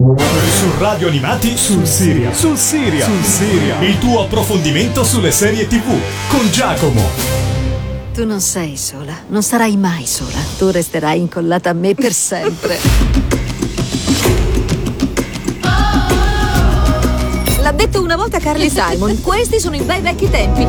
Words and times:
Su 0.00 0.70
Radio 0.78 1.08
Animati 1.08 1.56
sul 1.56 1.84
Siria. 1.84 2.32
Sul 2.32 2.56
Siria. 2.56 3.04
Sul 3.04 3.24
Siria. 3.24 3.80
Il 3.80 3.98
tuo 3.98 4.22
approfondimento 4.22 5.02
sulle 5.02 5.32
serie 5.32 5.66
TV 5.66 5.92
con 6.28 6.48
Giacomo. 6.52 7.02
Tu 8.14 8.24
non 8.24 8.40
sei 8.40 8.76
sola, 8.76 9.12
non 9.26 9.42
sarai 9.42 9.76
mai 9.76 10.06
sola. 10.06 10.38
Tu 10.56 10.70
resterai 10.70 11.18
incollata 11.18 11.70
a 11.70 11.72
me 11.72 11.94
per 11.94 12.12
sempre. 12.12 12.78
L'ha 17.60 17.72
detto 17.72 18.00
una 18.00 18.14
volta 18.14 18.38
Carly 18.38 18.70
Simon, 18.70 19.20
questi 19.20 19.58
sono 19.58 19.74
i 19.74 19.82
bei 19.82 20.00
vecchi 20.00 20.30
tempi. 20.30 20.66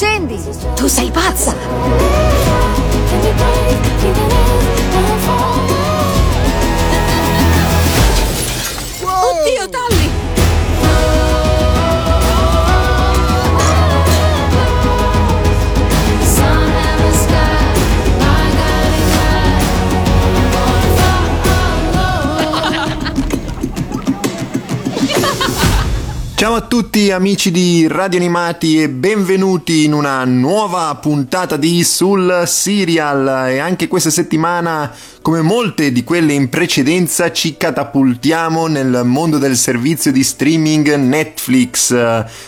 Scendi! 0.00 0.40
Tu 0.76 0.88
sei 0.88 1.10
pazza! 1.10 1.54
Ciao 26.40 26.54
a 26.54 26.62
tutti 26.62 27.10
amici 27.10 27.50
di 27.50 27.86
Radio 27.86 28.18
Animati 28.18 28.80
e 28.80 28.88
benvenuti 28.88 29.84
in 29.84 29.92
una 29.92 30.24
nuova 30.24 30.94
puntata 30.94 31.58
di 31.58 31.84
Sul 31.84 32.44
Serial 32.46 33.50
e 33.50 33.58
anche 33.58 33.88
questa 33.88 34.08
settimana 34.08 34.90
come 35.20 35.42
molte 35.42 35.92
di 35.92 36.02
quelle 36.02 36.32
in 36.32 36.48
precedenza 36.48 37.30
ci 37.30 37.58
catapultiamo 37.58 38.68
nel 38.68 39.02
mondo 39.04 39.36
del 39.36 39.54
servizio 39.54 40.12
di 40.12 40.24
streaming 40.24 40.94
Netflix 40.94 41.90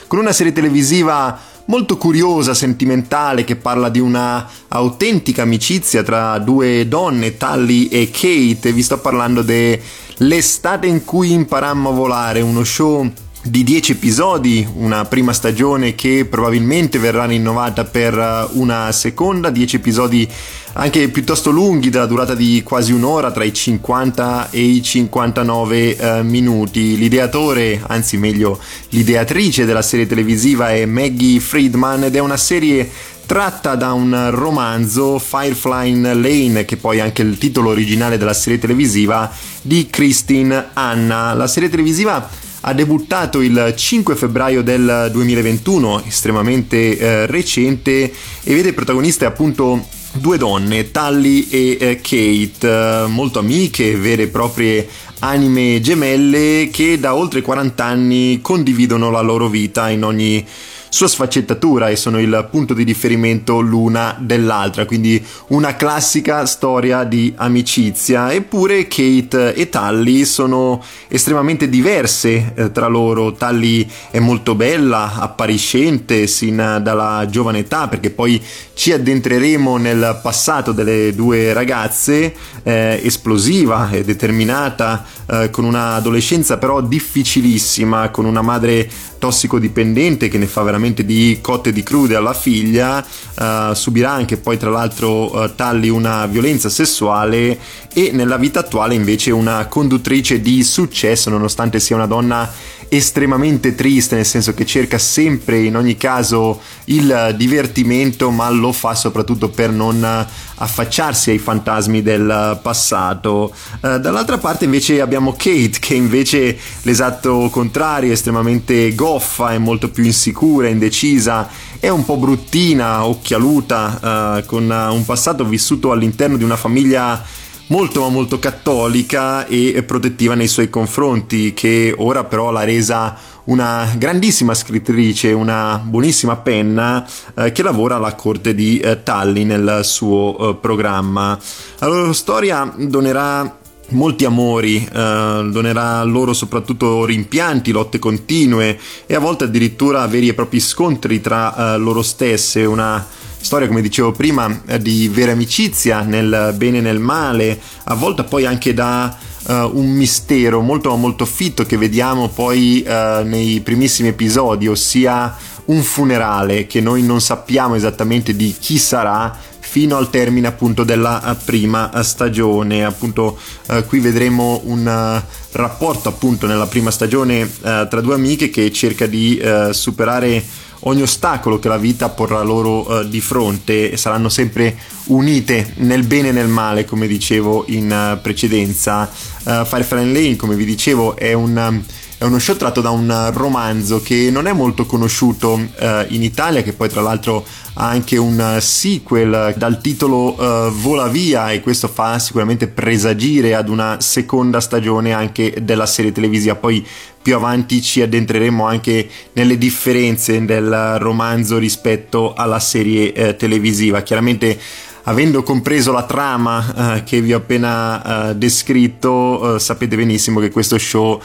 con 0.06 0.18
una 0.18 0.32
serie 0.32 0.54
televisiva 0.54 1.38
molto 1.66 1.98
curiosa, 1.98 2.54
sentimentale, 2.54 3.44
che 3.44 3.56
parla 3.56 3.90
di 3.90 4.00
una 4.00 4.48
autentica 4.68 5.42
amicizia 5.42 6.02
tra 6.02 6.38
due 6.38 6.88
donne, 6.88 7.36
Tally 7.36 7.88
e 7.88 8.10
Kate. 8.10 8.72
Vi 8.72 8.82
sto 8.82 8.98
parlando 9.00 9.42
dell'estate 9.42 10.86
in 10.86 11.04
cui 11.04 11.32
imparammo 11.32 11.90
a 11.90 11.92
volare, 11.92 12.40
uno 12.40 12.64
show 12.64 13.12
di 13.44 13.64
10 13.64 13.92
episodi, 13.92 14.66
una 14.76 15.04
prima 15.04 15.32
stagione 15.32 15.96
che 15.96 16.26
probabilmente 16.30 16.98
verrà 16.98 17.24
rinnovata 17.24 17.84
per 17.84 18.16
eh, 18.16 18.48
una 18.52 18.92
seconda, 18.92 19.50
10 19.50 19.76
episodi 19.76 20.28
anche 20.74 21.08
piuttosto 21.08 21.50
lunghi 21.50 21.90
della 21.90 22.06
durata 22.06 22.34
di 22.34 22.62
quasi 22.64 22.92
un'ora 22.92 23.30
tra 23.32 23.44
i 23.44 23.52
50 23.52 24.50
e 24.50 24.60
i 24.60 24.82
59 24.82 25.96
eh, 25.96 26.22
minuti. 26.22 26.96
L'ideatore, 26.96 27.82
anzi 27.84 28.16
meglio 28.16 28.58
l'ideatrice 28.90 29.64
della 29.64 29.82
serie 29.82 30.06
televisiva 30.06 30.70
è 30.70 30.86
Maggie 30.86 31.40
Friedman 31.40 32.04
ed 32.04 32.14
è 32.14 32.20
una 32.20 32.36
serie 32.36 32.88
tratta 33.26 33.74
da 33.74 33.92
un 33.92 34.30
romanzo 34.30 35.18
Firefly 35.18 36.00
Lane, 36.00 36.64
che 36.64 36.76
poi 36.76 36.98
è 36.98 37.00
anche 37.00 37.22
il 37.22 37.38
titolo 37.38 37.70
originale 37.70 38.18
della 38.18 38.34
serie 38.34 38.58
televisiva 38.58 39.30
di 39.62 39.88
Christine 39.90 40.68
Anna. 40.74 41.32
La 41.34 41.46
serie 41.48 41.68
televisiva 41.68 42.28
ha 42.64 42.72
debuttato 42.74 43.40
il 43.40 43.74
5 43.76 44.14
febbraio 44.14 44.62
del 44.62 45.08
2021, 45.12 46.04
estremamente 46.06 46.96
eh, 46.96 47.26
recente, 47.26 48.12
e 48.42 48.54
vede 48.54 48.72
protagoniste 48.72 49.24
appunto 49.24 49.86
due 50.12 50.36
donne, 50.38 50.90
Tally 50.90 51.48
e 51.50 51.76
eh, 51.80 52.00
Kate, 52.00 52.58
eh, 52.60 53.06
molto 53.08 53.38
amiche, 53.38 53.96
vere 53.96 54.24
e 54.24 54.28
proprie 54.28 54.88
anime 55.20 55.80
gemelle 55.80 56.68
che 56.72 56.98
da 56.98 57.14
oltre 57.14 57.42
40 57.42 57.84
anni 57.84 58.40
condividono 58.42 59.10
la 59.10 59.20
loro 59.20 59.48
vita 59.48 59.88
in 59.88 60.04
ogni 60.04 60.44
sua 60.92 61.08
sfaccettatura 61.08 61.88
e 61.88 61.96
sono 61.96 62.20
il 62.20 62.48
punto 62.50 62.74
di 62.74 62.82
riferimento 62.82 63.60
l'una 63.60 64.14
dell'altra, 64.20 64.84
quindi 64.84 65.24
una 65.46 65.74
classica 65.74 66.44
storia 66.44 67.04
di 67.04 67.32
amicizia. 67.34 68.30
Eppure 68.30 68.86
Kate 68.88 69.54
e 69.54 69.70
Tally 69.70 70.26
sono 70.26 70.84
estremamente 71.08 71.70
diverse 71.70 72.52
eh, 72.54 72.72
tra 72.72 72.88
loro. 72.88 73.32
Tally 73.32 73.88
è 74.10 74.18
molto 74.18 74.54
bella, 74.54 75.14
appariscente 75.14 76.26
sin 76.26 76.56
dalla 76.82 77.26
giovane 77.26 77.60
età, 77.60 77.88
perché 77.88 78.10
poi 78.10 78.38
ci 78.74 78.92
addentreremo 78.92 79.78
nel 79.78 80.20
passato 80.22 80.72
delle 80.72 81.14
due 81.14 81.54
ragazze, 81.54 82.34
eh, 82.64 83.00
esplosiva 83.02 83.88
e 83.88 84.04
determinata, 84.04 85.06
eh, 85.24 85.48
con 85.48 85.64
un'adolescenza 85.64 86.58
però 86.58 86.82
difficilissima, 86.82 88.10
con 88.10 88.26
una 88.26 88.42
madre 88.42 88.90
tossicodipendente 89.18 90.28
che 90.28 90.36
ne 90.36 90.46
fa 90.46 90.62
veramente 90.62 90.80
di 90.90 91.38
cotte 91.40 91.68
e 91.68 91.72
di 91.72 91.82
crude 91.82 92.16
alla 92.16 92.34
figlia, 92.34 92.98
uh, 93.38 93.72
subirà 93.72 94.10
anche 94.10 94.36
poi 94.36 94.58
tra 94.58 94.70
l'altro 94.70 95.34
uh, 95.34 95.54
Tally 95.54 95.88
una 95.88 96.26
violenza 96.26 96.68
sessuale 96.68 97.58
e 97.92 98.10
nella 98.12 98.36
vita 98.36 98.60
attuale 98.60 98.94
invece 98.94 99.30
una 99.30 99.66
conduttrice 99.66 100.40
di 100.40 100.62
successo 100.64 101.30
nonostante 101.30 101.78
sia 101.78 101.96
una 101.96 102.06
donna 102.06 102.50
estremamente 102.88 103.74
triste, 103.74 104.16
nel 104.16 104.26
senso 104.26 104.52
che 104.52 104.66
cerca 104.66 104.98
sempre 104.98 105.60
in 105.60 105.76
ogni 105.76 105.96
caso 105.96 106.60
il 106.86 107.34
divertimento, 107.38 108.30
ma 108.30 108.50
lo 108.50 108.70
fa 108.70 108.94
soprattutto 108.94 109.48
per 109.48 109.70
non 109.70 110.26
affacciarsi 110.56 111.30
ai 111.30 111.38
fantasmi 111.38 112.02
del 112.02 112.58
passato. 112.60 113.52
Uh, 113.80 113.98
dall'altra 113.98 114.36
parte 114.36 114.66
invece 114.66 115.00
abbiamo 115.00 115.32
Kate, 115.32 115.78
che 115.80 115.94
invece 115.94 116.58
l'esatto 116.82 117.48
contrario, 117.50 118.12
estremamente 118.12 118.94
goffa, 118.94 119.52
è 119.52 119.58
molto 119.58 119.88
più 119.88 120.04
insicura, 120.04 120.68
indecisa, 120.72 121.48
è 121.78 121.88
un 121.88 122.04
po' 122.04 122.16
bruttina, 122.16 123.06
occhialuta, 123.06 124.40
uh, 124.40 124.46
con 124.46 124.64
un 124.64 125.04
passato 125.04 125.44
vissuto 125.44 125.92
all'interno 125.92 126.36
di 126.36 126.44
una 126.44 126.56
famiglia 126.56 127.22
molto 127.68 128.00
ma 128.00 128.08
molto 128.08 128.38
cattolica 128.38 129.46
e 129.46 129.82
protettiva 129.82 130.34
nei 130.34 130.48
suoi 130.48 130.68
confronti, 130.68 131.54
che 131.54 131.94
ora 131.96 132.24
però 132.24 132.50
l'ha 132.50 132.64
resa 132.64 133.16
una 133.44 133.90
grandissima 133.96 134.54
scrittrice, 134.54 135.32
una 135.32 135.80
buonissima 135.82 136.36
penna 136.36 137.04
eh, 137.34 137.50
che 137.50 137.62
lavora 137.62 137.96
alla 137.96 138.14
corte 138.14 138.54
di 138.54 138.78
eh, 138.78 139.02
Tallinn 139.02 139.48
nel 139.48 139.80
suo 139.84 140.36
eh, 140.50 140.54
programma. 140.56 141.38
La 141.78 141.86
loro 141.86 142.12
storia 142.12 142.72
donerà 142.76 143.58
molti 143.92 144.24
amori, 144.24 144.76
eh, 144.84 144.88
donerà 144.92 146.02
loro 146.04 146.32
soprattutto 146.32 147.04
rimpianti, 147.04 147.70
lotte 147.70 147.98
continue 147.98 148.78
e 149.06 149.14
a 149.14 149.18
volte 149.18 149.44
addirittura 149.44 150.06
veri 150.06 150.28
e 150.28 150.34
propri 150.34 150.60
scontri 150.60 151.20
tra 151.20 151.74
eh, 151.74 151.78
loro 151.78 152.02
stesse, 152.02 152.64
una 152.64 153.06
storia, 153.42 153.66
come 153.66 153.82
dicevo 153.82 154.12
prima, 154.12 154.62
eh, 154.66 154.78
di 154.78 155.08
vera 155.08 155.32
amicizia 155.32 156.02
nel 156.02 156.54
bene 156.56 156.78
e 156.78 156.80
nel 156.80 156.98
male, 156.98 157.60
a 157.84 157.94
volte 157.94 158.24
poi 158.24 158.46
anche 158.46 158.72
da 158.72 159.16
uh, 159.46 159.52
un 159.72 159.90
mistero 159.90 160.60
molto 160.60 160.94
molto 160.96 161.24
fitto 161.24 161.64
che 161.64 161.76
vediamo 161.76 162.28
poi 162.28 162.84
uh, 162.86 163.24
nei 163.24 163.60
primissimi 163.60 164.08
episodi, 164.08 164.68
ossia 164.68 165.36
un 165.64 165.82
funerale 165.82 166.66
che 166.66 166.80
noi 166.80 167.02
non 167.02 167.20
sappiamo 167.20 167.74
esattamente 167.74 168.34
di 168.34 168.54
chi 168.58 168.78
sarà 168.78 169.36
fino 169.72 169.96
al 169.96 170.10
termine 170.10 170.48
appunto 170.48 170.84
della 170.84 171.34
prima 171.42 172.02
stagione 172.02 172.84
appunto 172.84 173.38
uh, 173.68 173.82
qui 173.86 174.00
vedremo 174.00 174.60
un 174.64 174.86
uh, 174.86 175.36
rapporto 175.52 176.10
appunto 176.10 176.46
nella 176.46 176.66
prima 176.66 176.90
stagione 176.90 177.40
uh, 177.40 177.88
tra 177.88 178.02
due 178.02 178.12
amiche 178.12 178.50
che 178.50 178.70
cerca 178.70 179.06
di 179.06 179.40
superare 179.70 180.44
ogni 180.80 181.00
ostacolo 181.00 181.58
che 181.58 181.68
la 181.68 181.78
vita 181.78 182.10
porrà 182.10 182.42
loro 182.42 183.02
di 183.04 183.20
fronte 183.22 183.90
e 183.90 183.96
saranno 183.96 184.28
sempre 184.28 184.76
unite 185.06 185.72
nel 185.76 186.04
bene 186.04 186.28
e 186.28 186.32
nel 186.32 186.48
male, 186.48 186.84
come 186.84 187.06
dicevo 187.06 187.64
in 187.68 188.18
precedenza. 188.20 189.08
Uh, 189.44 189.64
Firefly 189.64 190.12
Lane, 190.12 190.36
come 190.36 190.56
vi 190.56 190.64
dicevo, 190.64 191.16
è 191.16 191.32
un 191.32 191.82
è 192.22 192.24
uno 192.24 192.38
show 192.38 192.54
tratto 192.56 192.80
da 192.80 192.90
un 192.90 193.30
romanzo 193.34 194.00
che 194.00 194.30
non 194.30 194.46
è 194.46 194.52
molto 194.52 194.86
conosciuto 194.86 195.54
uh, 195.54 196.04
in 196.10 196.22
Italia, 196.22 196.62
che 196.62 196.72
poi 196.72 196.88
tra 196.88 197.00
l'altro 197.00 197.44
ha 197.74 197.88
anche 197.88 198.16
un 198.16 198.58
sequel 198.60 199.54
dal 199.56 199.80
titolo 199.80 200.40
uh, 200.40 200.70
Vola 200.70 201.08
via 201.08 201.50
e 201.50 201.60
questo 201.60 201.88
fa 201.88 202.20
sicuramente 202.20 202.68
presagire 202.68 203.56
ad 203.56 203.68
una 203.68 204.00
seconda 204.00 204.60
stagione 204.60 205.12
anche 205.12 205.56
della 205.62 205.84
serie 205.86 206.12
televisiva. 206.12 206.54
Poi 206.54 206.86
più 207.20 207.34
avanti 207.34 207.82
ci 207.82 208.00
addentreremo 208.00 208.64
anche 208.64 209.08
nelle 209.32 209.58
differenze 209.58 210.44
del 210.44 210.98
romanzo 211.00 211.58
rispetto 211.58 212.34
alla 212.34 212.60
serie 212.60 213.12
eh, 213.12 213.34
televisiva. 213.34 214.02
Chiaramente 214.02 214.60
avendo 215.04 215.42
compreso 215.42 215.92
la 215.92 216.04
trama 216.04 216.96
uh, 216.96 217.04
che 217.04 217.20
vi 217.20 217.32
ho 217.32 217.38
appena 217.38 218.30
uh, 218.30 218.34
descritto, 218.34 219.10
uh, 219.10 219.58
sapete 219.58 219.96
benissimo 219.96 220.40
che 220.40 220.50
questo 220.50 220.78
show 220.78 221.20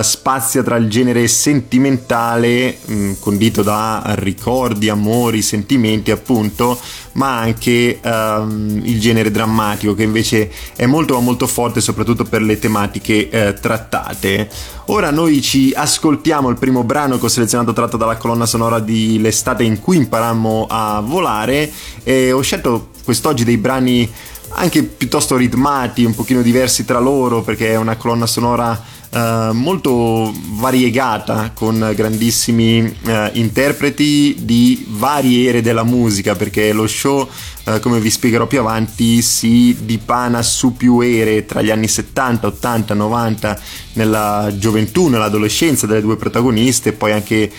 spazia 0.00 0.64
tra 0.64 0.76
il 0.76 0.88
genere 0.88 1.28
sentimentale, 1.28 2.78
mh, 2.84 2.94
mm, 2.94 3.12
condito 3.20 3.62
da 3.62 4.02
ricordi, 4.16 4.88
amori, 4.88 5.42
sentimenti 5.42 6.10
appunto, 6.10 6.78
ma 7.12 7.38
anche 7.38 8.00
um, 8.02 8.80
il 8.82 9.00
genere 9.00 9.30
drammatico 9.30 9.94
che 9.94 10.02
invece 10.02 10.50
è 10.74 10.86
molto 10.86 11.18
molto 11.20 11.46
forte 11.46 11.80
soprattutto 11.80 12.24
per 12.24 12.42
le 12.42 12.58
tematiche 12.58 13.28
eh, 13.28 13.54
trattate. 13.54 14.48
Ora 14.86 15.10
noi 15.10 15.42
ci 15.42 15.72
ascoltiamo 15.74 16.48
il 16.48 16.58
primo 16.58 16.84
brano 16.84 17.18
che 17.18 17.26
ho 17.26 17.28
selezionato 17.28 17.72
tratto 17.72 17.96
dalla 17.96 18.16
colonna 18.16 18.46
sonora 18.46 18.78
di 18.78 19.18
L'estate 19.20 19.64
in 19.64 19.80
cui 19.80 19.96
imparammo 19.96 20.66
a 20.68 21.00
volare 21.00 21.70
e 22.04 22.30
ho 22.32 22.40
scelto 22.40 22.90
quest'oggi 23.06 23.44
dei 23.44 23.56
brani 23.56 24.12
anche 24.50 24.82
piuttosto 24.82 25.36
ritmati, 25.36 26.04
un 26.04 26.14
pochino 26.14 26.42
diversi 26.42 26.84
tra 26.84 26.98
loro 26.98 27.42
perché 27.42 27.72
è 27.72 27.76
una 27.76 27.96
colonna 27.96 28.26
sonora 28.26 28.94
Uh, 29.08 29.52
molto 29.52 30.34
variegata 30.58 31.52
con 31.54 31.92
grandissimi 31.94 32.80
uh, 32.80 33.30
interpreti 33.32 34.36
di 34.40 34.84
varie 34.88 35.48
ere 35.48 35.62
della 35.62 35.84
musica 35.84 36.34
perché 36.34 36.72
lo 36.72 36.88
show 36.88 37.26
uh, 37.64 37.80
come 37.80 38.00
vi 38.00 38.10
spiegherò 38.10 38.46
più 38.46 38.58
avanti 38.58 39.22
si 39.22 39.74
dipana 39.84 40.42
su 40.42 40.76
più 40.76 41.00
ere 41.00 41.46
tra 41.46 41.62
gli 41.62 41.70
anni 41.70 41.86
70, 41.86 42.48
80, 42.48 42.94
90 42.94 43.60
nella 43.92 44.52
gioventù, 44.58 45.06
nell'adolescenza 45.06 45.86
delle 45.86 46.02
due 46.02 46.16
protagoniste, 46.16 46.92
poi 46.92 47.12
anche 47.12 47.50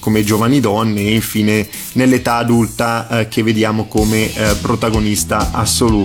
come 0.00 0.24
giovani 0.24 0.58
donne 0.58 1.02
e 1.02 1.14
infine 1.14 1.68
nell'età 1.92 2.34
adulta 2.34 3.26
che 3.30 3.44
vediamo 3.44 3.86
come 3.86 4.28
protagonista 4.60 5.52
assoluta. 5.52 5.95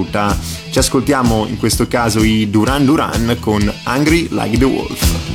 Ci 0.69 0.79
ascoltiamo 0.79 1.45
in 1.47 1.57
questo 1.57 1.87
caso 1.87 2.23
i 2.23 2.49
Duran 2.49 2.85
Duran 2.85 3.37
con 3.39 3.71
Angry 3.83 4.27
Like 4.31 4.57
the 4.57 4.65
Wolf. 4.65 5.31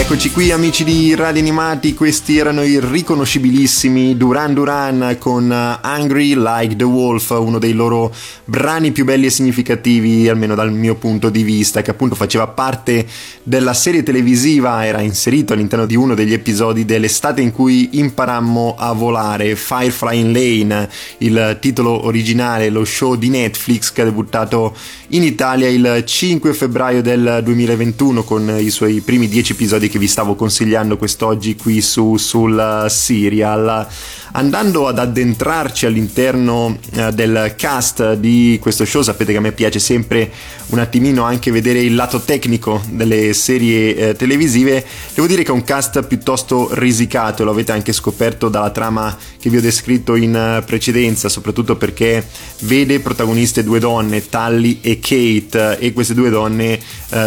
Eccoci 0.00 0.30
qui 0.30 0.50
amici 0.50 0.82
di 0.82 1.14
Radio 1.14 1.42
Animati, 1.42 1.92
questi 1.94 2.38
erano 2.38 2.62
i 2.62 2.80
riconoscibilissimi 2.80 4.16
Duran 4.16 4.54
Duran 4.54 5.16
con 5.20 5.52
Angry 5.52 6.34
Like 6.34 6.74
the 6.74 6.84
Wolf, 6.84 7.30
uno 7.30 7.58
dei 7.58 7.74
loro 7.74 8.12
brani 8.46 8.92
più 8.92 9.04
belli 9.04 9.26
e 9.26 9.30
significativi, 9.30 10.26
almeno 10.26 10.54
dal 10.54 10.72
mio 10.72 10.94
punto 10.96 11.28
di 11.28 11.42
vista, 11.42 11.82
che 11.82 11.90
appunto 11.90 12.14
faceva 12.14 12.48
parte 12.48 13.06
della 13.42 13.74
serie 13.74 14.02
televisiva, 14.02 14.84
era 14.84 15.00
inserito 15.00 15.52
all'interno 15.52 15.86
di 15.86 15.94
uno 15.94 16.14
degli 16.14 16.32
episodi 16.32 16.84
dell'estate 16.86 17.42
in 17.42 17.52
cui 17.52 17.90
imparammo 17.98 18.76
a 18.78 18.92
volare, 18.92 19.54
Firefly 19.54 20.18
in 20.18 20.32
Lane, 20.32 20.88
il 21.18 21.58
titolo 21.60 22.06
originale, 22.06 22.70
lo 22.70 22.84
show 22.84 23.14
di 23.14 23.28
Netflix 23.28 23.92
che 23.92 24.00
ha 24.00 24.06
debuttato 24.06 24.74
in 25.08 25.22
Italia 25.22 25.68
il 25.68 26.02
5 26.04 26.54
febbraio 26.54 27.02
del 27.02 27.42
2021 27.44 28.24
con 28.24 28.56
i 28.58 28.70
suoi 28.70 29.00
primi 29.02 29.28
10 29.28 29.52
episodi 29.52 29.80
episodi 29.80 29.88
che 29.90 29.98
vi 29.98 30.08
stavo 30.08 30.34
consigliando 30.34 30.96
quest'oggi 30.96 31.56
qui 31.56 31.82
su, 31.82 32.16
sul 32.16 32.86
serial 32.88 33.86
andando 34.32 34.86
ad 34.86 34.98
addentrarci 34.98 35.86
all'interno 35.86 36.78
eh, 36.92 37.12
del 37.12 37.54
cast 37.56 38.14
di 38.14 38.58
questo 38.60 38.84
show, 38.84 39.02
sapete 39.02 39.32
che 39.32 39.38
a 39.38 39.40
me 39.40 39.52
piace 39.52 39.78
sempre 39.78 40.30
un 40.66 40.78
attimino 40.78 41.24
anche 41.24 41.50
vedere 41.50 41.80
il 41.80 41.94
lato 41.94 42.20
tecnico 42.20 42.80
delle 42.90 43.32
serie 43.32 43.96
eh, 43.96 44.14
televisive, 44.14 44.84
devo 45.14 45.26
dire 45.26 45.42
che 45.42 45.50
è 45.50 45.54
un 45.54 45.64
cast 45.64 46.04
piuttosto 46.04 46.68
risicato, 46.72 47.44
lo 47.44 47.50
avete 47.50 47.72
anche 47.72 47.92
scoperto 47.92 48.48
dalla 48.48 48.70
trama 48.70 49.16
che 49.40 49.50
vi 49.50 49.56
ho 49.56 49.60
descritto 49.60 50.14
in 50.14 50.34
eh, 50.34 50.62
precedenza, 50.64 51.28
soprattutto 51.28 51.76
perché 51.76 52.24
vede 52.60 53.00
protagoniste 53.00 53.64
due 53.64 53.80
donne, 53.80 54.28
Tally 54.28 54.78
e 54.82 55.00
Kate, 55.00 55.78
e 55.78 55.92
queste 55.92 56.14
due 56.14 56.30
donne 56.30 56.78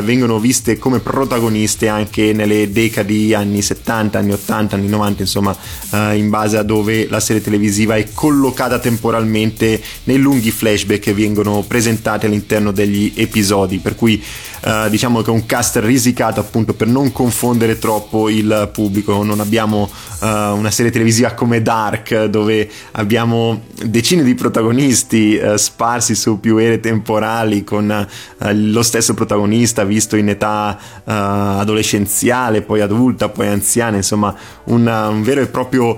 vengono 0.01 0.39
viste 0.39 0.77
come 0.77 0.99
protagoniste 0.99 1.89
anche 1.89 2.31
nelle 2.31 2.71
decadi 2.71 3.33
anni 3.33 3.61
70, 3.61 4.17
anni 4.17 4.31
80, 4.31 4.75
anni 4.75 4.87
90, 4.87 5.21
insomma, 5.21 5.55
in 6.13 6.29
base 6.29 6.57
a 6.57 6.63
dove 6.63 6.92
dove 6.93 7.07
la 7.09 7.19
serie 7.19 7.41
televisiva 7.41 7.95
è 7.95 8.07
collocata 8.13 8.79
temporalmente 8.79 9.81
nei 10.03 10.17
lunghi 10.17 10.51
flashback 10.51 11.01
che 11.01 11.13
vengono 11.13 11.63
presentati 11.67 12.27
all'interno 12.27 12.71
degli 12.71 13.13
episodi, 13.15 13.79
per 13.79 13.95
cui 13.95 14.21
eh, 14.65 14.87
diciamo 14.89 15.21
che 15.21 15.29
è 15.29 15.33
un 15.33 15.45
cast 15.45 15.77
risicato 15.77 16.39
appunto 16.39 16.73
per 16.73 16.87
non 16.87 17.11
confondere 17.11 17.79
troppo 17.79 18.29
il 18.29 18.69
pubblico, 18.71 19.23
non 19.23 19.39
abbiamo 19.39 19.89
uh, 20.19 20.25
una 20.25 20.71
serie 20.71 20.91
televisiva 20.91 21.31
come 21.33 21.61
Dark 21.61 22.25
dove 22.25 22.69
abbiamo 22.91 23.63
decine 23.83 24.23
di 24.23 24.35
protagonisti 24.35 25.39
uh, 25.41 25.57
sparsi 25.57 26.15
su 26.15 26.39
più 26.39 26.57
ere 26.57 26.79
temporali 26.79 27.63
con 27.63 28.07
lo 28.37 28.83
stesso 28.83 29.13
protagonista 29.13 29.83
visto 29.83 30.15
in 30.15 30.29
età 30.29 30.77
adolescenziale, 31.05 32.61
poi 32.61 32.81
adulta, 32.81 33.29
poi 33.29 33.47
anziana, 33.47 33.97
insomma 33.97 34.35
un, 34.65 34.85
un 34.85 35.23
vero 35.23 35.41
e 35.41 35.47
proprio 35.47 35.97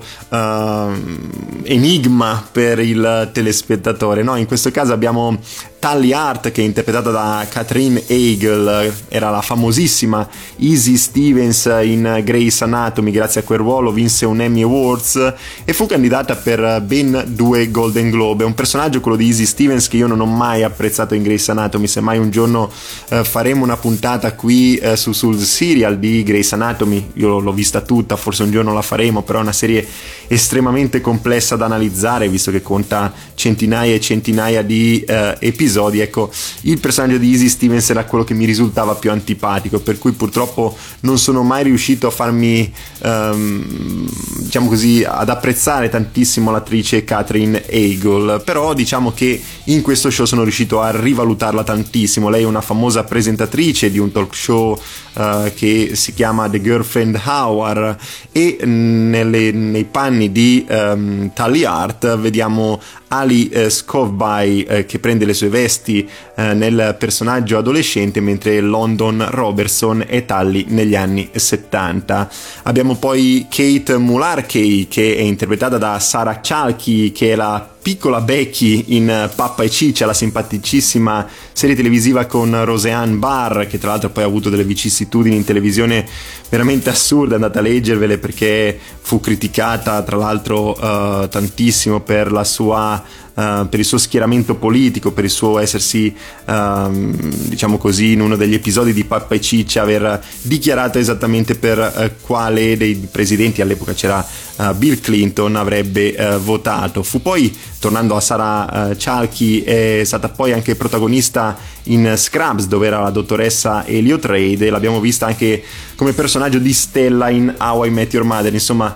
enigma 1.63 2.45
per 2.51 2.79
il 2.79 3.29
telespettatore. 3.31 4.23
No, 4.23 4.35
in 4.35 4.45
questo 4.45 4.71
caso 4.71 4.93
abbiamo 4.93 5.39
Tally 5.85 6.13
Hart 6.13 6.49
che 6.49 6.63
è 6.63 6.65
interpretata 6.65 7.11
da 7.11 7.45
Catherine 7.47 8.01
Hagel 8.07 8.91
era 9.07 9.29
la 9.29 9.43
famosissima 9.43 10.27
Easy 10.57 10.97
Stevens 10.97 11.65
in 11.83 12.21
Grey's 12.23 12.59
Anatomy 12.63 13.11
grazie 13.11 13.41
a 13.41 13.43
quel 13.43 13.59
ruolo 13.59 13.91
vinse 13.91 14.25
un 14.25 14.41
Emmy 14.41 14.63
Awards 14.63 15.33
e 15.63 15.73
fu 15.73 15.85
candidata 15.85 16.35
per 16.37 16.81
ben 16.81 17.25
due 17.27 17.69
Golden 17.69 18.09
Globe. 18.09 18.43
È 18.43 18.47
un 18.47 18.55
personaggio 18.55 18.99
quello 18.99 19.15
di 19.15 19.27
Easy 19.27 19.45
Stevens 19.45 19.87
che 19.87 19.97
io 19.97 20.07
non 20.07 20.21
ho 20.21 20.25
mai 20.25 20.63
apprezzato 20.63 21.13
in 21.13 21.21
Grey's 21.21 21.47
Anatomy. 21.49 21.85
Se 21.85 22.01
mai 22.01 22.17
un 22.17 22.31
giorno 22.31 22.71
eh, 23.09 23.23
faremo 23.23 23.63
una 23.63 23.77
puntata 23.77 24.33
qui 24.33 24.77
eh, 24.77 24.95
su, 24.95 25.11
sul 25.11 25.37
serial 25.39 25.99
di 25.99 26.23
Grey's 26.23 26.51
Anatomy 26.53 27.11
io 27.13 27.37
l'ho 27.37 27.53
vista 27.53 27.81
tutta 27.81 28.15
forse 28.15 28.41
un 28.41 28.49
giorno 28.49 28.73
la 28.73 28.81
faremo 28.81 29.21
però 29.21 29.37
è 29.37 29.41
una 29.43 29.51
serie 29.51 29.85
estremamente 30.25 30.99
complessa 30.99 31.55
da 31.55 31.65
analizzare 31.65 32.27
visto 32.27 32.49
che 32.49 32.63
conta 32.63 33.13
centinaia 33.35 33.93
e 33.93 33.99
centinaia 33.99 34.63
di 34.63 35.03
eh, 35.07 35.35
episodi 35.37 35.73
ecco 36.01 36.31
il 36.61 36.79
personaggio 36.79 37.17
di 37.17 37.31
Easy 37.31 37.49
Stevens 37.49 37.89
era 37.89 38.05
quello 38.05 38.23
che 38.23 38.33
mi 38.33 38.45
risultava 38.45 38.95
più 38.95 39.11
antipatico 39.11 39.79
per 39.79 39.97
cui 39.97 40.11
purtroppo 40.11 40.75
non 41.01 41.17
sono 41.17 41.43
mai 41.43 41.63
riuscito 41.63 42.07
a 42.07 42.11
farmi 42.11 42.71
um, 43.03 44.07
diciamo 44.39 44.67
così 44.67 45.03
ad 45.05 45.29
apprezzare 45.29 45.89
tantissimo 45.89 46.51
l'attrice 46.51 47.03
Catherine 47.03 47.63
Hagel. 47.67 48.41
Però 48.43 48.73
diciamo 48.73 49.11
che 49.11 49.41
in 49.65 49.81
questo 49.81 50.09
show 50.09 50.25
sono 50.25 50.43
riuscito 50.43 50.81
a 50.81 50.91
rivalutarla 50.91 51.63
tantissimo. 51.63 52.29
Lei 52.29 52.43
è 52.43 52.45
una 52.45 52.61
famosa 52.61 53.03
presentatrice 53.03 53.91
di 53.91 53.97
un 53.97 54.11
talk 54.11 54.35
show 54.35 54.79
uh, 55.13 55.51
che 55.53 55.91
si 55.93 56.13
chiama 56.13 56.49
The 56.49 56.61
Girlfriend 56.61 57.21
Hour 57.25 57.97
e 58.31 58.65
nelle, 58.65 59.51
nei 59.51 59.85
panni 59.85 60.31
di 60.31 60.65
um, 60.69 61.31
Tally 61.33 61.63
Hart 61.63 62.17
vediamo 62.17 62.79
Ali 63.17 63.49
eh, 63.49 63.69
Scovby 63.69 64.63
eh, 64.63 64.85
che 64.85 64.99
prende 64.99 65.25
le 65.25 65.33
sue 65.33 65.49
vesti 65.49 66.07
eh, 66.35 66.53
nel 66.53 66.95
personaggio 66.97 67.57
adolescente 67.57 68.19
mentre 68.19 68.59
London 68.59 69.25
Robertson 69.29 70.03
è 70.07 70.25
Tally 70.25 70.65
negli 70.69 70.95
anni 70.95 71.29
70. 71.33 72.29
Abbiamo 72.63 72.95
poi 72.95 73.47
Kate 73.49 73.97
Mularkey 73.97 74.87
che 74.87 75.15
è 75.15 75.21
interpretata 75.21 75.77
da 75.77 75.99
Sarah 75.99 76.39
Chalky 76.41 77.11
che 77.11 77.33
è 77.33 77.35
la 77.35 77.74
piccola 77.85 78.19
Becky 78.19 78.95
in 78.95 79.29
Pappa 79.35 79.61
e 79.61 79.69
Ciccia, 79.69 80.07
la 80.07 80.13
simpaticissima 80.15 81.27
serie 81.53 81.75
televisiva 81.75 82.25
con 82.25 82.65
Roseanne 82.65 83.17
Barr, 83.17 83.67
che 83.67 83.77
tra 83.77 83.89
l'altro 83.89 84.09
poi 84.09 84.23
ha 84.23 84.25
avuto 84.25 84.49
delle 84.49 84.63
vicissitudini 84.63 85.35
in 85.35 85.43
televisione 85.43 86.03
veramente 86.49 86.89
assurde, 86.89 87.35
andate 87.35 87.59
a 87.59 87.61
leggervele 87.61 88.17
perché 88.17 88.75
fu 88.99 89.19
criticata 89.19 90.01
tra 90.01 90.17
l'altro 90.17 90.71
uh, 90.71 91.27
tantissimo 91.27 91.99
per 91.99 92.31
la 92.31 92.43
sua 92.43 93.03
uh, 93.35 93.69
per 93.69 93.79
il 93.79 93.85
suo 93.85 93.97
schieramento 93.97 94.55
politico, 94.55 95.11
per 95.11 95.23
il 95.23 95.29
suo 95.29 95.59
essersi, 95.59 96.15
uh, 96.45 96.89
diciamo 96.89 97.77
così, 97.77 98.13
in 98.13 98.21
uno 98.21 98.35
degli 98.35 98.53
episodi 98.53 98.93
di 98.93 99.03
Pappa 99.03 99.35
e 99.35 99.41
Ciccia, 99.41 99.81
aver 99.81 100.23
dichiarato 100.41 100.97
esattamente 100.97 101.55
per 101.55 101.77
uh, 101.79 102.25
quale 102.25 102.75
dei 102.77 102.95
presidenti, 103.09 103.61
all'epoca 103.61 103.93
c'era 103.93 104.25
eh, 104.57 104.73
Bill 104.73 104.99
Clinton, 105.01 105.55
avrebbe 105.55 106.15
votato. 106.41 107.03
Fu 107.03 107.21
poi, 107.21 107.55
tornando 107.79 108.15
a 108.15 108.21
Sara 108.21 108.87
uh, 108.89 108.95
Chalky, 108.97 109.61
è 109.61 110.01
stata 110.05 110.29
poi 110.29 110.53
anche 110.53 110.75
protagonista 110.75 111.57
in 111.85 112.13
Scrubs, 112.15 112.67
dove 112.67 112.87
era 112.87 113.01
la 113.01 113.09
dottoressa 113.09 113.85
Elliot 113.85 114.23
Reid, 114.25 114.61
e 114.61 114.69
l'abbiamo 114.69 115.01
vista 115.01 115.25
anche 115.25 115.61
come 115.95 116.13
personaggio 116.13 116.59
di 116.59 116.73
Stella 116.73 117.29
in 117.29 117.53
How 117.57 117.85
I 117.85 117.89
Met 117.89 118.13
Your 118.13 118.25
Mother, 118.25 118.53
insomma, 118.53 118.95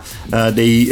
dei 0.53 0.89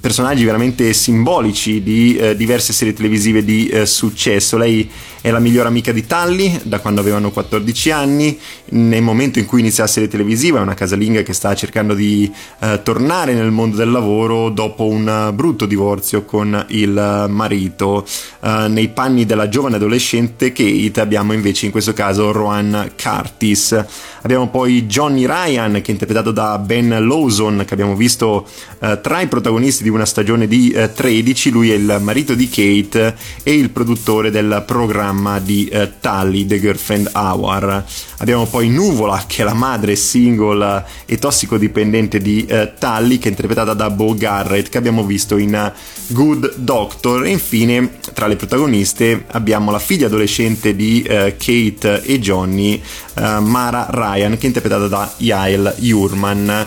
personaggi 0.00 0.44
veramente 0.44 0.92
simbolici 0.92 1.82
di 1.82 2.20
diverse 2.36 2.72
serie 2.72 2.88
serie 2.90 2.94
televisive 2.94 3.44
di 3.44 3.68
eh, 3.68 3.86
successo. 3.86 4.56
Lei 4.56 4.88
è 5.22 5.30
la 5.30 5.38
migliore 5.38 5.68
amica 5.68 5.92
di 5.92 6.06
Tully 6.06 6.60
da 6.62 6.80
quando 6.80 7.00
avevano 7.00 7.30
14 7.30 7.90
anni. 7.90 8.38
Nel 8.70 9.02
momento 9.02 9.38
in 9.38 9.46
cui 9.46 9.60
inizia 9.60 9.84
la 9.84 9.90
serie 9.90 10.08
televisiva 10.08 10.58
è 10.58 10.62
una 10.62 10.74
casalinga 10.74 11.22
che 11.22 11.34
sta 11.34 11.54
cercando 11.54 11.94
di 11.94 12.30
eh, 12.60 12.80
tornare 12.82 13.34
nel 13.34 13.50
mondo 13.50 13.76
del 13.76 13.90
lavoro 13.90 14.48
dopo 14.48 14.86
un 14.86 15.30
brutto 15.34 15.66
divorzio 15.66 16.24
con 16.24 16.64
il 16.68 17.26
marito. 17.28 18.06
Eh, 18.40 18.66
nei 18.68 18.88
panni 18.88 19.26
della 19.26 19.48
giovane 19.48 19.76
adolescente 19.76 20.52
Kate 20.52 21.00
abbiamo 21.00 21.32
invece 21.34 21.66
in 21.66 21.72
questo 21.72 21.92
caso 21.92 22.32
Rowan 22.32 22.92
Curtis. 23.00 23.84
Abbiamo 24.22 24.48
poi 24.48 24.86
Johnny 24.86 25.26
Ryan 25.26 25.72
che 25.72 25.88
è 25.88 25.90
interpretato 25.90 26.30
da 26.30 26.58
Ben 26.58 26.88
Lawson 26.88 27.64
che 27.66 27.74
abbiamo 27.74 27.94
visto 27.94 28.46
eh, 28.80 29.00
tra 29.02 29.20
i 29.20 29.26
protagonisti 29.26 29.82
di 29.82 29.88
una 29.90 30.06
stagione 30.06 30.46
di 30.46 30.74
13. 30.94 31.48
Eh, 31.48 31.52
Lui 31.52 31.70
è 31.70 31.74
il 31.74 31.98
marito 32.00 32.34
di 32.34 32.48
Kate 32.48 33.16
e 33.42 33.52
il 33.52 33.70
produttore 33.70 34.30
del 34.30 34.62
programma 34.66 35.08
programma 35.10 35.40
di 35.40 35.66
eh, 35.66 35.92
Tally, 36.00 36.46
The 36.46 36.60
Girlfriend 36.60 37.10
Hour. 37.14 37.84
Abbiamo 38.18 38.46
poi 38.46 38.68
Nuvola, 38.68 39.24
che 39.26 39.42
è 39.42 39.44
la 39.44 39.54
madre 39.54 39.96
single 39.96 40.84
e 41.04 41.18
tossicodipendente 41.18 42.18
di 42.18 42.46
eh, 42.46 42.72
Tally, 42.78 43.18
che 43.18 43.26
è 43.26 43.30
interpretata 43.30 43.74
da 43.74 43.90
Bo 43.90 44.14
Garrett, 44.14 44.68
che 44.68 44.78
abbiamo 44.78 45.04
visto 45.04 45.36
in 45.36 45.54
uh, 45.54 46.12
Good 46.14 46.54
Doctor. 46.56 47.24
E 47.24 47.30
infine, 47.30 47.98
tra 48.14 48.28
le 48.28 48.36
protagoniste, 48.36 49.24
abbiamo 49.28 49.70
la 49.72 49.80
figlia 49.80 50.06
adolescente 50.06 50.76
di 50.76 51.02
eh, 51.02 51.36
Kate 51.36 52.02
e 52.04 52.20
Johnny, 52.20 52.80
eh, 53.14 53.40
Mara 53.40 53.88
Ryan, 53.90 54.36
che 54.36 54.44
è 54.44 54.46
interpretata 54.46 54.86
da 54.86 55.12
Yael 55.16 55.74
Jurman. 55.78 56.66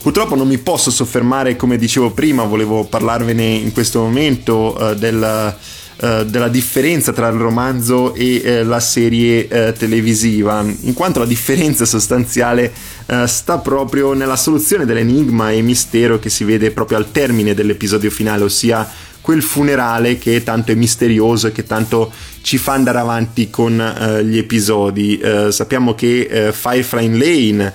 Purtroppo 0.00 0.34
non 0.34 0.46
mi 0.48 0.58
posso 0.58 0.90
soffermare, 0.90 1.56
come 1.56 1.76
dicevo 1.76 2.12
prima, 2.12 2.44
volevo 2.44 2.84
parlarvene 2.84 3.44
in 3.44 3.72
questo 3.72 4.00
momento 4.00 4.76
uh, 4.78 4.94
del 4.94 5.56
eh, 6.02 6.24
della 6.24 6.48
differenza 6.48 7.12
tra 7.12 7.28
il 7.28 7.36
romanzo 7.36 8.14
e 8.14 8.40
eh, 8.42 8.64
la 8.64 8.80
serie 8.80 9.46
eh, 9.48 9.72
televisiva, 9.74 10.64
in 10.64 10.94
quanto 10.94 11.18
la 11.18 11.26
differenza 11.26 11.84
sostanziale 11.84 12.72
eh, 13.04 13.26
sta 13.26 13.58
proprio 13.58 14.14
nella 14.14 14.36
soluzione 14.36 14.86
dell'enigma 14.86 15.50
e 15.50 15.60
mistero 15.60 16.18
che 16.18 16.30
si 16.30 16.44
vede 16.44 16.70
proprio 16.70 16.96
al 16.96 17.12
termine 17.12 17.52
dell'episodio 17.52 18.10
finale, 18.10 18.44
ossia 18.44 18.88
quel 19.20 19.42
funerale 19.42 20.16
che 20.16 20.42
tanto 20.42 20.72
è 20.72 20.74
misterioso 20.74 21.48
e 21.48 21.52
che 21.52 21.64
tanto 21.64 22.10
ci 22.40 22.56
fa 22.56 22.72
andare 22.72 22.98
avanti 22.98 23.50
con 23.50 23.78
uh, 23.78 24.22
gli 24.22 24.38
episodi. 24.38 25.20
Uh, 25.22 25.50
sappiamo 25.50 25.94
che 25.94 26.46
uh, 26.48 26.52
Firefly 26.52 27.18
Lane 27.18 27.74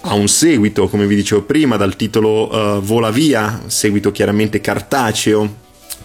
ha 0.00 0.14
un 0.14 0.26
seguito, 0.26 0.88
come 0.88 1.06
vi 1.06 1.14
dicevo 1.14 1.42
prima, 1.42 1.76
dal 1.76 1.94
titolo 1.94 2.80
Vola 2.82 3.10
via, 3.10 3.62
seguito 3.66 4.10
chiaramente 4.10 4.60
cartaceo 4.60 5.59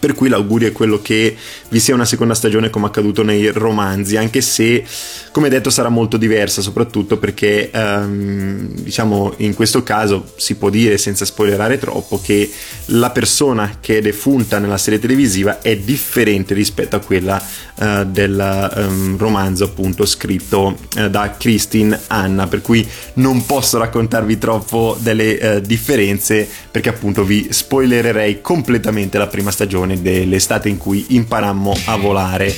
Per 0.05 0.13
cui 0.13 0.29
l'augurio 0.29 0.67
è 0.67 0.71
quello 0.71 1.01
che 1.01 1.35
vi 1.69 1.79
sia 1.79 1.95
una 1.95 2.05
seconda 2.05 2.35
stagione 2.35 2.69
come 2.69 2.85
accaduto 2.85 3.23
nei 3.23 3.49
romanzi, 3.49 4.17
anche 4.17 4.39
se, 4.39 4.85
come 5.31 5.49
detto, 5.49 5.71
sarà 5.71 5.89
molto 5.89 6.17
diversa, 6.17 6.61
soprattutto 6.61 7.17
perché, 7.17 7.71
ehm, 7.71 8.81
diciamo, 8.81 9.33
in 9.37 9.55
questo 9.55 9.81
caso 9.81 10.31
si 10.35 10.57
può 10.57 10.69
dire, 10.69 10.99
senza 10.99 11.25
spoilerare 11.25 11.79
troppo, 11.79 12.21
che 12.23 12.47
la 12.89 13.09
persona 13.09 13.77
che 13.81 13.97
è 13.97 14.01
defunta 14.01 14.59
nella 14.59 14.77
serie 14.77 14.99
televisiva 14.99 15.59
è 15.59 15.75
differente 15.75 16.53
rispetto 16.53 16.95
a 16.95 16.99
quella 16.99 17.43
eh, 17.79 18.05
del 18.05 18.39
ehm, 18.77 19.17
romanzo, 19.17 19.63
appunto, 19.63 20.05
scritto 20.05 20.77
eh, 20.97 21.09
da 21.09 21.33
Christine 21.35 21.99
Anna, 22.09 22.45
per 22.45 22.61
cui 22.61 22.87
non 23.15 23.43
posso 23.47 23.79
raccontarvi 23.79 24.37
troppo 24.37 24.95
delle 24.99 25.39
eh, 25.39 25.61
differenze, 25.61 26.47
perché 26.69 26.89
appunto 26.89 27.23
vi 27.23 27.47
spoilererei 27.49 28.41
completamente 28.41 29.17
la 29.17 29.25
prima 29.25 29.49
stagione 29.49 29.93
dell'estate 30.01 30.69
in 30.69 30.77
cui 30.77 31.05
imparammo 31.09 31.75
a 31.85 31.95
volare. 31.97 32.53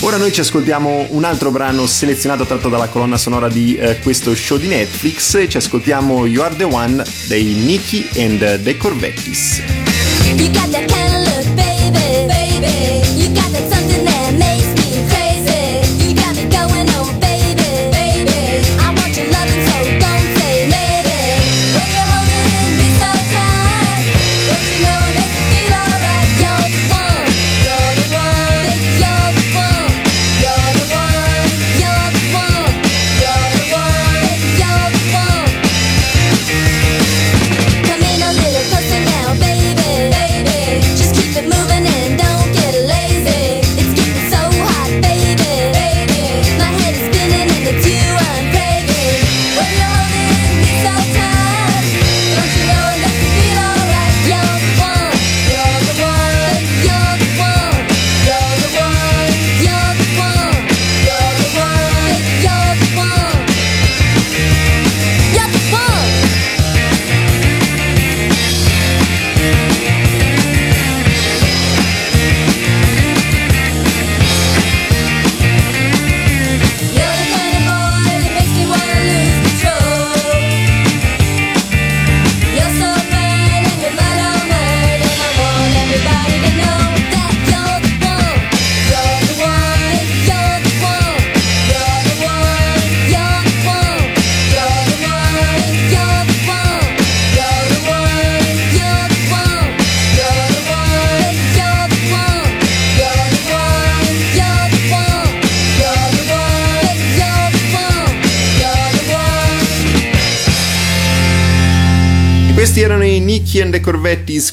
Ora 0.00 0.18
noi 0.18 0.32
ci 0.32 0.40
ascoltiamo 0.40 1.06
un 1.10 1.24
altro 1.24 1.50
brano 1.50 1.86
selezionato 1.86 2.44
tratto 2.44 2.68
dalla 2.68 2.88
colonna 2.88 3.16
sonora 3.16 3.48
di 3.48 3.76
eh, 3.76 3.98
questo 4.00 4.34
show 4.34 4.58
di 4.58 4.68
Netflix 4.68 5.48
ci 5.48 5.56
ascoltiamo 5.56 6.26
You 6.26 6.42
Are 6.42 6.54
The 6.54 6.64
One 6.64 7.02
dei 7.28 7.44
Nicky 7.44 8.08
and 8.16 8.62
the 8.62 8.76
Corvettis. 8.76 9.62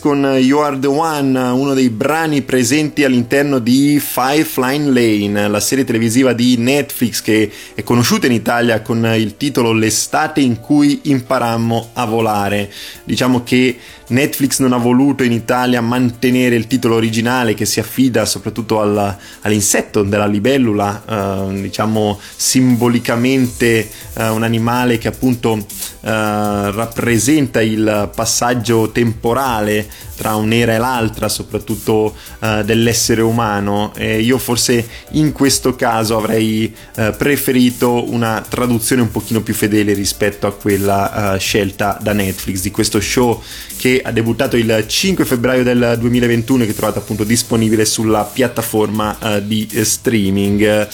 Con 0.04 0.22
You 0.38 0.60
Are 0.60 0.78
the 0.80 0.88
One, 0.88 1.40
uno 1.40 1.74
dei 1.74 1.90
brani 1.90 2.42
presenti 2.42 3.06
all'interno 3.06 3.60
di 3.60 4.02
Five 4.02 4.44
Flying 4.44 4.88
Lane, 4.94 5.48
la 5.48 5.62
serie 5.62 5.86
televisiva 5.86 6.34
di 6.34 6.58
Netflix 6.58 7.22
che 7.22 7.50
è 7.74 7.84
conosciuta 7.84 8.26
in 8.26 8.34
Italia 8.34 8.82
con 8.82 9.06
il 9.16 9.38
titolo 9.38 9.72
L'estate 9.72 10.42
in 10.42 10.60
cui 10.60 11.00
imparammo 11.04 11.92
a 11.94 12.04
volare. 12.04 12.70
Diciamo 13.06 13.44
che 13.44 13.78
Netflix 14.08 14.60
non 14.60 14.74
ha 14.74 14.78
voluto 14.78 15.24
in 15.24 15.32
Italia 15.32 15.80
mantenere 15.80 16.56
il 16.56 16.68
titolo 16.68 16.96
originale 16.96 17.54
che 17.54 17.64
si 17.64 17.80
affida 17.80 18.26
soprattutto 18.26 18.82
al- 18.82 19.18
all'insetto 19.42 20.04
della 20.04 20.28
libellula, 20.28 21.04
eh, 21.08 21.62
diciamo 21.62 22.20
simbolicamente 22.36 23.90
eh, 24.16 24.28
un 24.28 24.44
animale 24.44 24.98
che 24.98 25.08
appunto 25.08 25.66
rappresenta 26.10 27.62
il 27.62 28.10
passaggio 28.14 28.92
temporale 28.92 29.88
tra 30.16 30.36
un'era 30.36 30.76
e 30.76 30.78
l'altra, 30.78 31.28
soprattutto 31.28 32.16
eh, 32.40 32.64
dell'essere 32.64 33.22
umano. 33.22 33.94
E 33.96 34.22
io 34.22 34.38
forse 34.38 34.88
in 35.12 35.32
questo 35.32 35.76
caso 35.76 36.18
avrei 36.18 36.74
eh, 36.96 37.14
preferito 37.18 38.10
una 38.12 38.46
traduzione 38.48 39.02
un 39.02 39.12
pochino 39.12 39.42
più 39.42 39.54
fedele 39.54 39.94
rispetto 39.94 40.48
a 40.48 40.54
quella 40.54 41.34
eh, 41.36 41.40
scelta 41.40 41.98
da 42.02 42.14
Netflix 42.14 42.62
di 42.62 42.72
questo 42.72 43.00
show 43.00 43.42
che 43.78 44.02
ha 44.04 44.12
debuttato 44.12 44.56
il 44.56 44.86
5 44.88 45.26
febbraio 45.26 45.64
del 45.64 45.98
2021 46.00 46.64
e 46.64 46.66
che 46.68 46.76
trovate 46.76 47.00
appunto 47.00 47.24
disponibile 47.24 47.86
sulla 47.86 48.24
piattaforma 48.24 49.18
eh, 49.20 49.46
di 49.46 49.68
eh, 49.72 49.84
streaming. 49.84 50.88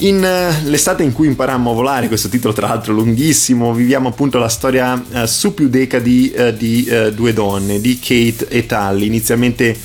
In 0.00 0.22
eh, 0.22 0.62
l'estate 0.62 1.02
in 1.02 1.12
cui 1.12 1.26
imparammo 1.26 1.72
a 1.72 1.74
volare, 1.74 2.06
questo 2.06 2.28
titolo 2.28 2.54
tra 2.54 2.68
l'altro 2.68 2.92
lunghissimo, 2.92 3.74
viviamo 3.74 4.08
appunto 4.08 4.38
la 4.38 4.48
storia 4.48 5.02
eh, 5.10 5.26
su 5.26 5.54
più 5.54 5.68
decadi 5.68 6.30
eh, 6.30 6.56
di 6.56 6.88
due 7.12 7.32
donne, 7.32 7.80
di 7.80 7.98
Kate 7.98 8.46
e 8.48 8.64
Tully, 8.64 9.06
inizialmente 9.06 9.76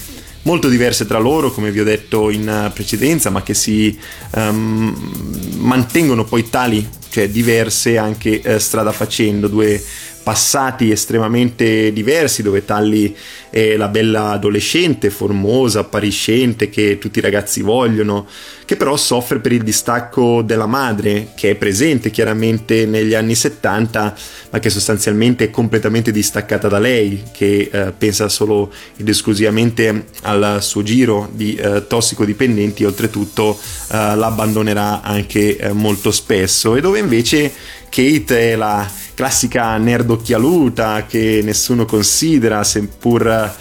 molto 0.44 0.68
diverse 0.68 1.08
tra 1.08 1.18
loro, 1.18 1.52
come 1.52 1.72
vi 1.72 1.80
ho 1.80 1.84
detto 1.84 2.30
in 2.30 2.70
precedenza, 2.74 3.32
ma 3.32 3.42
che 3.42 3.56
si 3.56 3.98
ehm, 4.36 5.56
mantengono 5.58 6.26
poi 6.26 6.48
tali, 6.48 6.88
cioè 7.10 7.30
diverse 7.30 7.98
anche 7.98 8.60
strada 8.60 8.92
facendo, 8.92 9.48
due 9.48 9.82
passati 10.24 10.90
estremamente 10.90 11.92
diversi 11.92 12.42
dove 12.42 12.64
Tully 12.64 13.14
è 13.50 13.76
la 13.76 13.90
bella 13.90 14.30
adolescente, 14.32 15.10
formosa, 15.10 15.82
appariscente 15.82 16.70
che 16.70 16.98
tutti 16.98 17.20
i 17.20 17.22
ragazzi 17.22 17.62
vogliono, 17.62 18.26
che 18.66 18.78
però 18.78 18.96
soffre 18.96 19.40
per 19.40 19.52
il 19.52 19.62
distacco 19.62 20.42
della 20.42 20.66
madre 20.66 21.34
che 21.36 21.52
è 21.52 21.56
presente 21.56 22.10
chiaramente 22.10 22.86
negli 22.86 23.14
anni 23.14 23.36
70 23.36 24.16
ma 24.50 24.60
che 24.60 24.70
sostanzialmente 24.70 25.46
è 25.46 25.50
completamente 25.50 26.12
distaccata 26.12 26.68
da 26.68 26.80
lei, 26.80 27.24
che 27.32 27.70
eh, 27.72 27.92
pensa 27.96 28.30
solo 28.30 28.72
ed 28.96 29.10
esclusivamente 29.10 30.06
al 30.22 30.60
suo 30.62 30.84
giro 30.84 31.30
di 31.34 31.56
eh, 31.56 31.86
tossicodipendenti 31.86 32.84
e 32.84 32.86
oltretutto 32.86 33.60
eh, 33.92 34.16
la 34.16 34.28
abbandonerà 34.28 35.02
anche 35.02 35.58
eh, 35.58 35.74
molto 35.74 36.12
spesso. 36.12 36.76
E 36.76 36.82
dove 36.82 37.00
invece 37.00 37.52
Kate 37.90 38.54
è 38.54 38.56
la 38.56 38.90
classica 39.14 39.78
nerd 39.78 40.10
occhialuta 40.10 41.06
che 41.08 41.42
nessuno 41.44 41.86
considera, 41.86 42.64
seppur 42.64 43.52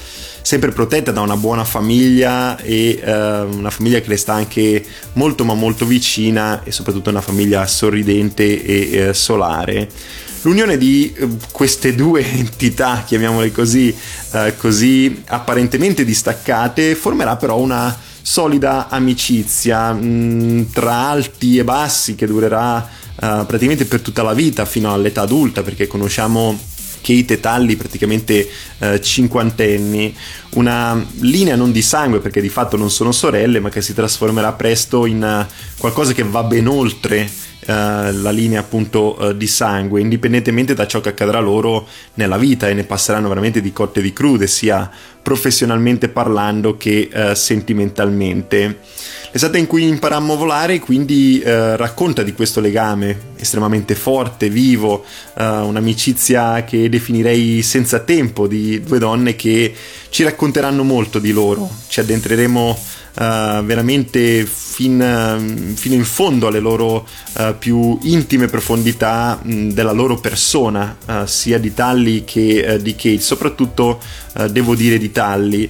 sempre 0.42 0.72
protetta 0.72 1.12
da 1.12 1.20
una 1.20 1.36
buona 1.36 1.64
famiglia 1.64 2.58
e 2.58 3.00
eh, 3.02 3.40
una 3.40 3.70
famiglia 3.70 4.00
che 4.00 4.08
le 4.08 4.16
sta 4.16 4.34
anche 4.34 4.84
molto 5.14 5.44
ma 5.44 5.54
molto 5.54 5.86
vicina 5.86 6.62
e 6.64 6.72
soprattutto 6.72 7.10
una 7.10 7.20
famiglia 7.20 7.66
sorridente 7.66 8.64
e 8.64 8.96
eh, 8.96 9.14
solare. 9.14 9.88
L'unione 10.42 10.76
di 10.76 11.14
eh, 11.16 11.28
queste 11.52 11.94
due 11.94 12.26
entità, 12.28 13.04
chiamiamole 13.06 13.52
così, 13.52 13.94
eh, 14.32 14.54
così 14.56 15.22
apparentemente 15.26 16.04
distaccate, 16.04 16.96
formerà 16.96 17.36
però 17.36 17.58
una 17.58 17.96
solida 18.22 18.88
amicizia 18.88 19.92
mh, 19.92 20.70
tra 20.72 21.08
alti 21.08 21.58
e 21.58 21.64
bassi 21.64 22.14
che 22.14 22.26
durerà 22.26 23.00
praticamente 23.14 23.84
per 23.84 24.00
tutta 24.00 24.22
la 24.22 24.34
vita 24.34 24.64
fino 24.64 24.92
all'età 24.92 25.22
adulta 25.22 25.62
perché 25.62 25.86
conosciamo 25.86 26.58
Kate 27.02 27.34
e 27.34 27.40
Tully 27.40 27.76
praticamente 27.76 28.48
uh, 28.78 28.98
cinquantenni 28.98 30.16
una 30.50 31.04
linea 31.18 31.56
non 31.56 31.72
di 31.72 31.82
sangue 31.82 32.20
perché 32.20 32.40
di 32.40 32.48
fatto 32.48 32.76
non 32.76 32.90
sono 32.90 33.12
sorelle 33.12 33.60
ma 33.60 33.68
che 33.68 33.82
si 33.82 33.92
trasformerà 33.92 34.52
presto 34.52 35.04
in 35.04 35.22
uh, 35.22 35.52
qualcosa 35.78 36.12
che 36.12 36.22
va 36.22 36.42
ben 36.44 36.68
oltre 36.68 37.28
la 37.64 38.32
linea 38.32 38.58
appunto 38.58 39.32
di 39.36 39.46
sangue, 39.46 40.00
indipendentemente 40.00 40.74
da 40.74 40.84
ciò 40.88 41.00
che 41.00 41.10
accadrà 41.10 41.38
loro 41.38 41.86
nella 42.14 42.36
vita 42.36 42.68
e 42.68 42.74
ne 42.74 42.82
passeranno 42.82 43.28
veramente 43.28 43.60
di 43.60 43.72
cotte 43.72 44.00
e 44.00 44.02
di 44.02 44.12
crude, 44.12 44.48
sia 44.48 44.90
professionalmente 45.22 46.08
parlando 46.08 46.76
che 46.76 47.08
sentimentalmente. 47.34 48.80
L'estate 49.32 49.56
in 49.56 49.66
cui 49.66 49.88
imparammo 49.88 50.34
a 50.34 50.36
volare 50.36 50.78
quindi 50.78 51.40
eh, 51.40 51.74
racconta 51.76 52.22
di 52.22 52.34
questo 52.34 52.60
legame 52.60 53.30
estremamente 53.36 53.94
forte, 53.94 54.50
vivo, 54.50 55.04
eh, 55.38 55.42
un'amicizia 55.42 56.64
che 56.64 56.90
definirei 56.90 57.62
senza 57.62 58.00
tempo 58.00 58.46
di 58.46 58.82
due 58.82 58.98
donne 58.98 59.34
che 59.34 59.74
ci 60.10 60.22
racconteranno 60.22 60.84
molto 60.84 61.18
di 61.18 61.32
loro, 61.32 61.70
ci 61.88 62.00
addentreremo 62.00 62.78
uh, 63.14 63.64
veramente 63.64 64.46
fin, 64.72 64.98
uh, 64.98 65.74
fino 65.74 65.94
in 65.94 66.04
fondo 66.04 66.46
alle 66.46 66.60
loro 66.60 67.06
uh, 67.34 67.54
più 67.58 67.98
intime 68.02 68.46
profondità 68.46 69.38
mh, 69.42 69.68
della 69.72 69.92
loro 69.92 70.18
persona, 70.18 70.96
sia 71.24 71.58
di 71.58 71.74
Tally 71.74 72.24
che 72.24 72.78
di 72.80 72.94
Kate, 72.94 73.20
soprattutto 73.20 74.00
devo 74.50 74.74
dire 74.74 74.98
di 74.98 75.10
Tally. 75.10 75.68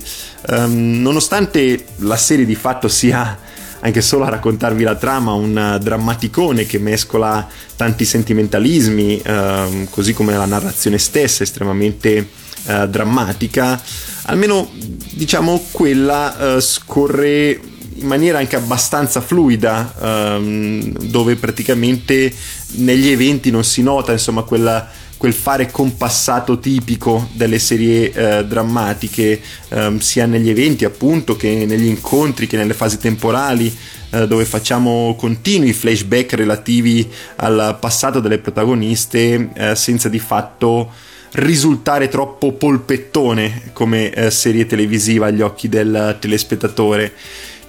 Um, 0.48 1.00
nonostante 1.00 1.84
la 1.98 2.16
serie 2.16 2.44
di 2.44 2.54
fatto 2.54 2.88
sia 2.88 3.38
anche 3.80 4.00
solo 4.00 4.24
a 4.24 4.28
raccontarvi 4.28 4.84
la 4.84 4.94
trama, 4.94 5.32
un 5.32 5.78
drammaticone 5.80 6.66
che 6.66 6.78
mescola 6.78 7.48
tanti 7.76 8.04
sentimentalismi, 8.04 9.22
uh, 9.24 9.88
così 9.90 10.12
come 10.12 10.36
la 10.36 10.46
narrazione 10.46 10.98
stessa, 10.98 11.42
estremamente 11.42 12.28
uh, 12.66 12.86
drammatica, 12.86 13.80
almeno 14.24 14.70
diciamo 15.10 15.66
quella 15.72 16.54
uh, 16.56 16.60
scorre 16.60 17.60
in 18.02 18.08
maniera 18.08 18.38
anche 18.38 18.56
abbastanza 18.56 19.20
fluida, 19.20 19.94
um, 20.00 20.82
dove 21.06 21.36
praticamente 21.36 22.32
negli 22.74 23.08
eventi 23.08 23.50
non 23.50 23.64
si 23.64 23.82
nota 23.82 24.12
insomma 24.12 24.42
quella 24.42 24.90
quel 25.22 25.34
fare 25.34 25.70
compassato 25.70 26.58
tipico 26.58 27.28
delle 27.34 27.60
serie 27.60 28.10
eh, 28.12 28.44
drammatiche, 28.44 29.40
ehm, 29.68 29.98
sia 30.00 30.26
negli 30.26 30.50
eventi 30.50 30.84
appunto 30.84 31.36
che 31.36 31.64
negli 31.64 31.86
incontri 31.86 32.48
che 32.48 32.56
nelle 32.56 32.74
fasi 32.74 32.98
temporali, 32.98 33.72
eh, 34.10 34.26
dove 34.26 34.44
facciamo 34.44 35.14
continui 35.16 35.72
flashback 35.72 36.32
relativi 36.32 37.08
al 37.36 37.76
passato 37.78 38.18
delle 38.18 38.38
protagoniste 38.38 39.50
eh, 39.54 39.76
senza 39.76 40.08
di 40.08 40.18
fatto 40.18 40.90
risultare 41.34 42.08
troppo 42.08 42.54
polpettone 42.54 43.70
come 43.72 44.10
eh, 44.10 44.28
serie 44.32 44.66
televisiva 44.66 45.26
agli 45.26 45.40
occhi 45.40 45.68
del 45.68 46.16
telespettatore. 46.18 47.12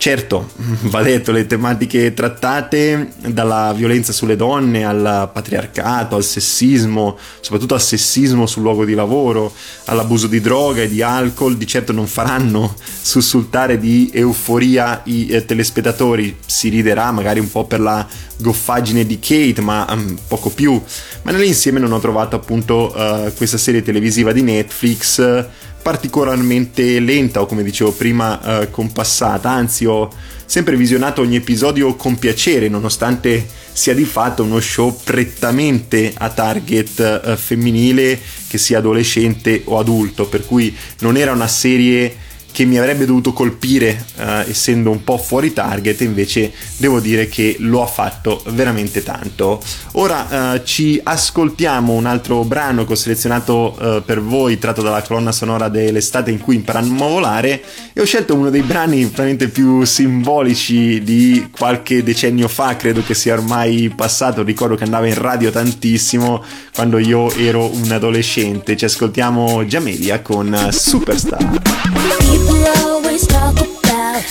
Certo, 0.03 0.49
va 0.91 1.01
detto, 1.01 1.31
le 1.31 1.47
tematiche 1.47 2.13
trattate, 2.13 3.13
dalla 3.25 3.71
violenza 3.73 4.11
sulle 4.11 4.35
donne 4.35 4.83
al 4.83 5.29
patriarcato, 5.31 6.17
al 6.17 6.25
sessismo, 6.25 7.17
soprattutto 7.39 7.73
al 7.73 7.81
sessismo 7.81 8.45
sul 8.45 8.63
luogo 8.63 8.83
di 8.83 8.95
lavoro, 8.95 9.53
all'abuso 9.85 10.27
di 10.27 10.41
droga 10.41 10.81
e 10.81 10.89
di 10.89 11.01
alcol, 11.01 11.55
di 11.55 11.65
certo 11.65 11.93
non 11.93 12.05
faranno 12.05 12.75
sussultare 13.01 13.79
di 13.79 14.11
euforia 14.13 15.03
i 15.05 15.29
eh, 15.29 15.45
telespettatori, 15.45 16.35
si 16.45 16.67
riderà 16.67 17.09
magari 17.13 17.39
un 17.39 17.49
po' 17.49 17.63
per 17.63 17.79
la 17.79 18.05
goffaggine 18.35 19.05
di 19.05 19.19
Kate, 19.19 19.61
ma 19.61 19.87
um, 19.89 20.17
poco 20.27 20.49
più. 20.49 20.81
Ma 21.21 21.31
nell'insieme 21.31 21.79
non 21.79 21.93
ho 21.93 21.99
trovato 21.99 22.35
appunto 22.35 22.93
uh, 22.93 23.31
questa 23.35 23.57
serie 23.57 23.81
televisiva 23.81 24.33
di 24.33 24.41
Netflix 24.41 25.47
particolarmente 25.83 26.99
lenta 27.01 27.41
o 27.41 27.45
come 27.45 27.61
dicevo 27.61 27.91
prima 27.91 28.61
eh, 28.61 28.71
compassata, 28.71 29.49
anzi 29.49 29.85
ho 29.85 30.09
sempre 30.45 30.77
visionato 30.77 31.21
ogni 31.21 31.35
episodio 31.35 31.95
con 31.95 32.17
piacere 32.17 32.69
nonostante 32.69 33.45
sia 33.73 33.93
di 33.93 34.05
fatto 34.05 34.43
uno 34.43 34.59
show 34.61 34.97
prettamente 35.03 36.13
a 36.15 36.29
target 36.29 37.21
eh, 37.25 37.37
femminile 37.37 38.19
che 38.47 38.57
sia 38.57 38.77
adolescente 38.77 39.61
o 39.65 39.77
adulto, 39.77 40.25
per 40.25 40.45
cui 40.45 40.75
non 40.99 41.17
era 41.17 41.33
una 41.33 41.47
serie 41.47 42.15
che 42.53 42.65
mi 42.65 42.77
avrebbe 42.77 43.05
dovuto 43.05 43.33
colpire 43.33 44.05
uh, 44.15 44.47
essendo 44.47 44.91
un 44.91 45.03
po' 45.03 45.17
fuori 45.17 45.51
target, 45.53 46.01
invece 46.01 46.53
devo 46.77 46.99
dire 46.99 47.27
che 47.27 47.55
lo 47.59 47.81
ha 47.81 47.87
fatto 47.87 48.43
veramente 48.49 49.01
tanto. 49.01 49.59
Ora 49.93 50.53
uh, 50.53 50.63
ci 50.63 51.01
ascoltiamo 51.03 51.93
un 51.93 52.05
altro 52.05 52.43
brano 52.43 52.85
che 52.85 52.93
ho 52.93 52.95
selezionato 52.95 53.75
uh, 53.77 54.03
per 54.05 54.21
voi, 54.21 54.59
tratto 54.59 54.83
dalla 54.83 55.01
colonna 55.01 55.31
sonora 55.31 55.67
dell'estate 55.67 56.29
in 56.29 56.39
cui 56.39 56.55
imparammo 56.55 57.05
a 57.05 57.09
volare 57.09 57.63
e 57.91 57.99
ho 57.99 58.05
scelto 58.05 58.35
uno 58.35 58.51
dei 58.51 58.61
brani 58.61 59.03
veramente 59.05 59.47
più 59.47 59.83
simbolici 59.83 61.01
di 61.01 61.49
qualche 61.49 62.03
decennio 62.03 62.47
fa, 62.47 62.75
credo 62.75 63.01
che 63.03 63.15
sia 63.15 63.33
ormai 63.33 63.91
passato, 63.95 64.43
ricordo 64.43 64.75
che 64.75 64.83
andava 64.83 65.07
in 65.07 65.19
radio 65.19 65.49
tantissimo 65.49 66.43
quando 66.75 66.99
io 66.99 67.33
ero 67.33 67.73
un 67.73 67.91
adolescente. 67.91 68.77
Ci 68.77 68.85
ascoltiamo 68.85 69.63
Jamelia 69.63 70.21
con 70.21 70.67
Superstar. 70.71 71.62
People 72.03 72.63
always 72.85 73.25
talk 73.27 73.55
about 73.55 74.23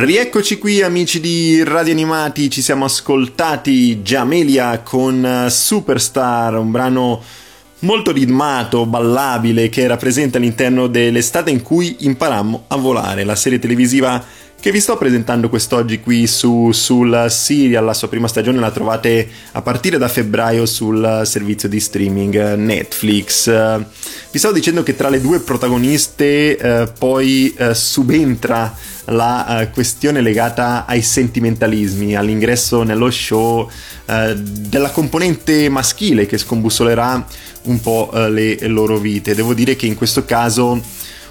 Rieccoci 0.00 0.58
qui 0.58 0.80
amici 0.80 1.18
di 1.18 1.64
Radio 1.64 1.92
Animati, 1.92 2.48
ci 2.50 2.62
siamo 2.62 2.84
ascoltati 2.84 4.00
Giamelia 4.00 4.78
con 4.78 5.24
eh, 5.24 5.50
Superstar, 5.50 6.54
un 6.54 6.70
brano 6.70 7.20
molto 7.80 8.12
ritmato, 8.12 8.86
ballabile 8.86 9.68
che 9.68 9.80
era 9.80 9.96
presente 9.96 10.36
all'interno 10.36 10.86
dell'estate 10.86 11.50
in 11.50 11.62
cui 11.62 11.96
imparammo 12.00 12.66
a 12.68 12.76
volare, 12.76 13.24
la 13.24 13.34
serie 13.34 13.58
televisiva 13.58 14.24
che 14.60 14.70
vi 14.70 14.78
sto 14.80 14.96
presentando 14.96 15.48
quest'oggi 15.48 16.00
qui 16.00 16.28
su, 16.28 16.70
sul 16.70 17.26
serial, 17.28 17.84
la 17.84 17.94
sua 17.94 18.08
prima 18.08 18.28
stagione 18.28 18.58
la 18.60 18.70
trovate 18.70 19.28
a 19.52 19.62
partire 19.62 19.98
da 19.98 20.08
febbraio 20.08 20.64
sul 20.66 21.22
servizio 21.24 21.68
di 21.68 21.78
streaming 21.80 22.54
Netflix. 22.54 23.48
Vi 24.30 24.38
stavo 24.38 24.54
dicendo 24.54 24.84
che 24.84 24.94
tra 24.94 25.08
le 25.08 25.20
due 25.20 25.40
protagoniste 25.40 26.56
eh, 26.56 26.92
poi 26.98 27.52
eh, 27.56 27.74
subentra 27.74 28.74
la 29.08 29.60
eh, 29.60 29.70
questione 29.70 30.20
legata 30.20 30.84
ai 30.86 31.02
sentimentalismi, 31.02 32.16
all'ingresso 32.16 32.82
nello 32.82 33.10
show 33.10 33.68
eh, 34.06 34.34
della 34.36 34.90
componente 34.90 35.68
maschile 35.68 36.26
che 36.26 36.38
scombussolerà 36.38 37.26
un 37.62 37.80
po' 37.80 38.10
eh, 38.12 38.30
le 38.30 38.66
loro 38.68 38.98
vite. 38.98 39.34
Devo 39.34 39.54
dire 39.54 39.76
che 39.76 39.86
in 39.86 39.94
questo 39.94 40.24
caso 40.24 40.82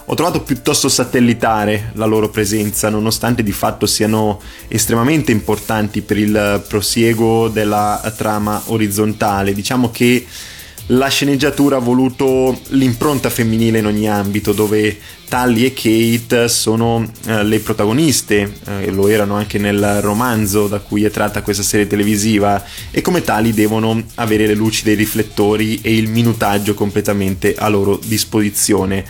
ho 0.09 0.15
trovato 0.15 0.41
piuttosto 0.41 0.87
satellitare 0.87 1.91
la 1.95 2.05
loro 2.05 2.29
presenza, 2.29 2.89
nonostante 2.89 3.43
di 3.43 3.51
fatto 3.51 3.85
siano 3.85 4.39
estremamente 4.69 5.33
importanti 5.33 6.01
per 6.01 6.17
il 6.17 6.63
prosieguo 6.65 7.49
della 7.49 8.13
trama 8.15 8.61
orizzontale. 8.67 9.53
Diciamo 9.53 9.91
che 9.91 10.25
la 10.87 11.07
sceneggiatura 11.09 11.77
ha 11.77 11.79
voluto 11.79 12.57
l'impronta 12.69 13.29
femminile 13.29 13.79
in 13.79 13.85
ogni 13.85 14.07
ambito, 14.07 14.53
dove 14.53 14.97
Tally 15.27 15.65
e 15.65 15.73
Kate 15.73 16.47
sono 16.47 17.05
eh, 17.25 17.43
le 17.43 17.59
protagoniste, 17.59 18.53
eh, 18.65 18.91
lo 18.91 19.07
erano 19.09 19.35
anche 19.35 19.57
nel 19.57 19.99
romanzo 20.01 20.67
da 20.67 20.79
cui 20.79 21.03
è 21.03 21.11
tratta 21.11 21.41
questa 21.41 21.63
serie 21.63 21.87
televisiva, 21.87 22.63
e 22.89 23.01
come 23.01 23.21
tali 23.21 23.53
devono 23.53 24.01
avere 24.15 24.47
le 24.47 24.55
luci 24.55 24.83
dei 24.83 24.95
riflettori 24.95 25.81
e 25.81 25.95
il 25.95 26.09
minutaggio 26.09 26.73
completamente 26.73 27.55
a 27.57 27.67
loro 27.67 27.99
disposizione. 28.01 29.05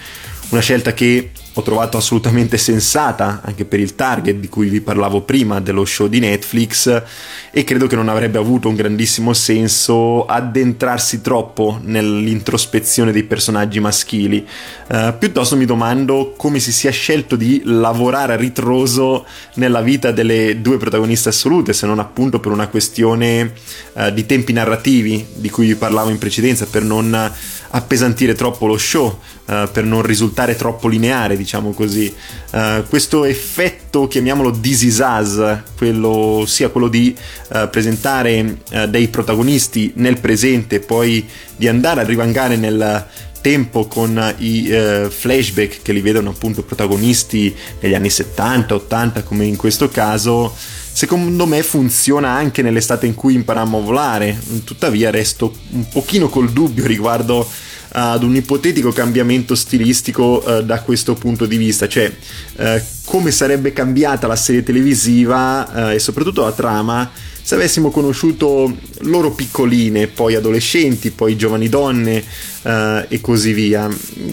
Una 0.50 0.62
scelta 0.62 0.94
che 0.94 1.32
ho 1.52 1.62
trovato 1.62 1.98
assolutamente 1.98 2.58
sensata 2.58 3.42
anche 3.44 3.66
per 3.66 3.82
il 3.82 3.96
target 3.96 4.36
di 4.36 4.48
cui 4.48 4.70
vi 4.70 4.80
parlavo 4.80 5.22
prima 5.22 5.60
dello 5.60 5.84
show 5.84 6.08
di 6.08 6.20
Netflix 6.20 7.04
e 7.52 7.64
credo 7.66 7.88
che 7.88 7.98
non 7.98 8.08
avrebbe 8.08 8.38
avuto 8.38 8.70
un 8.70 8.76
grandissimo 8.76 9.34
senso 9.34 10.26
addentrarsi 10.26 11.20
troppo 11.20 11.80
nell'introspezione 11.82 13.12
dei 13.12 13.24
personaggi 13.24 13.82
maschili. 13.82 14.48
Eh, 14.88 15.16
piuttosto 15.20 15.58
mi 15.58 15.66
domando 15.66 16.34
come 16.38 16.60
si 16.60 16.72
sia 16.72 16.92
scelto 16.92 17.36
di 17.36 17.64
lavorare 17.66 18.34
a 18.34 18.38
ritroso 18.38 19.26
nella 19.56 19.82
vita 19.82 20.12
delle 20.12 20.62
due 20.62 20.78
protagoniste 20.78 21.28
assolute, 21.28 21.74
se 21.74 21.88
non 21.88 22.00
appunto 22.00 22.40
per 22.40 22.54
una 22.54 22.68
questione 22.68 23.52
eh, 23.94 24.14
di 24.14 24.26
tempi 24.26 24.54
narrativi 24.54 25.26
di 25.34 25.50
cui 25.50 25.68
vi 25.68 25.76
parlavo 25.76 26.10
in 26.10 26.20
precedenza, 26.20 26.68
per 26.68 26.84
non 26.84 27.34
appesantire 27.70 28.34
troppo 28.34 28.66
lo 28.66 28.78
show, 28.78 29.20
eh, 29.50 29.70
per 29.72 29.86
non 29.86 30.02
risultare 30.02 30.58
troppo 30.58 30.90
lineare, 30.90 31.38
diciamo 31.38 31.72
così. 31.72 32.14
Eh, 32.52 32.84
questo 32.90 33.24
effetto, 33.24 34.08
chiamiamolo 34.08 34.52
This 34.52 34.82
Is 34.82 35.00
Us, 35.00 35.60
quello, 35.78 36.44
sia 36.46 36.68
quello 36.68 36.90
di 36.90 37.16
eh, 37.54 37.68
presentare 37.70 38.58
dei 38.90 39.08
protagonisti 39.08 39.94
nel 39.96 40.20
presente, 40.20 40.82
poi 40.82 41.26
di 41.56 41.68
andare 41.70 42.02
a 42.02 42.04
rivangare 42.04 42.58
nel 42.58 43.06
tempo 43.40 43.88
con 43.88 44.36
i 44.40 44.70
flashback 45.10 45.82
che 45.82 45.94
li 45.94 46.02
vedono 46.02 46.32
appunto 46.32 46.64
protagonisti 46.64 47.56
negli 47.80 47.94
anni 47.94 48.10
70, 48.10 48.76
80 48.76 49.24
come 49.24 49.46
in 49.46 49.56
questo 49.56 49.88
caso 49.88 50.54
secondo 50.98 51.46
me 51.46 51.62
funziona 51.62 52.32
anche 52.32 52.64
nell'estate 52.64 53.06
in 53.06 53.14
cui 53.14 53.36
imparammo 53.36 53.78
a 53.78 53.82
volare 53.82 54.38
tuttavia 54.64 55.12
resto 55.12 55.54
un 55.70 55.88
pochino 55.88 56.28
col 56.28 56.50
dubbio 56.50 56.88
riguardo 56.88 57.48
ad 57.91 58.23
un 58.23 58.36
ipotetico 58.36 58.91
cambiamento 58.91 59.56
stilistico 59.56 60.43
eh, 60.43 60.63
da 60.63 60.82
questo 60.82 61.13
punto 61.13 61.45
di 61.45 61.58
vista, 61.58 61.88
cioè 61.88 62.12
eh, 62.58 62.84
come 63.06 63.32
sarebbe 63.32 63.73
cambiata 63.73 64.28
la 64.28 64.36
serie 64.36 64.63
televisiva 64.63 65.91
eh, 65.91 65.95
e 65.95 66.00
soprattutto 66.00 66.43
la 66.43 66.52
trama 66.52 67.10
se 67.47 67.56
avessimo 67.56 67.91
conosciuto 67.91 68.76
loro 69.04 69.32
piccoline, 69.32 70.08
poi 70.08 70.36
adolescenti, 70.36 71.12
poi 71.12 71.38
giovani 71.38 71.69
donne 71.69 72.21
eh, 72.62 73.06
e 73.08 73.21
così 73.21 73.54
via. 73.54 73.88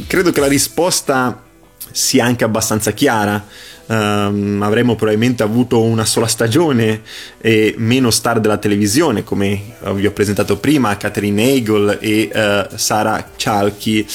Credo 0.08 0.32
che 0.32 0.40
la 0.40 0.48
risposta 0.48 1.44
sia 1.92 2.24
anche 2.24 2.42
abbastanza 2.42 2.90
chiara. 2.90 3.46
Um, 3.86 4.60
avremmo 4.62 4.94
probabilmente 4.94 5.42
avuto 5.42 5.82
una 5.82 6.06
sola 6.06 6.26
stagione 6.26 7.02
e 7.38 7.74
meno 7.76 8.10
star 8.10 8.40
della 8.40 8.56
televisione 8.56 9.24
come 9.24 9.60
vi 9.92 10.06
ho 10.06 10.12
presentato 10.12 10.56
prima 10.56 10.96
Catherine 10.96 11.52
Hagel 11.52 11.98
e 12.00 12.30
uh, 12.32 12.76
Sara 12.76 13.32
Chalky. 13.36 14.06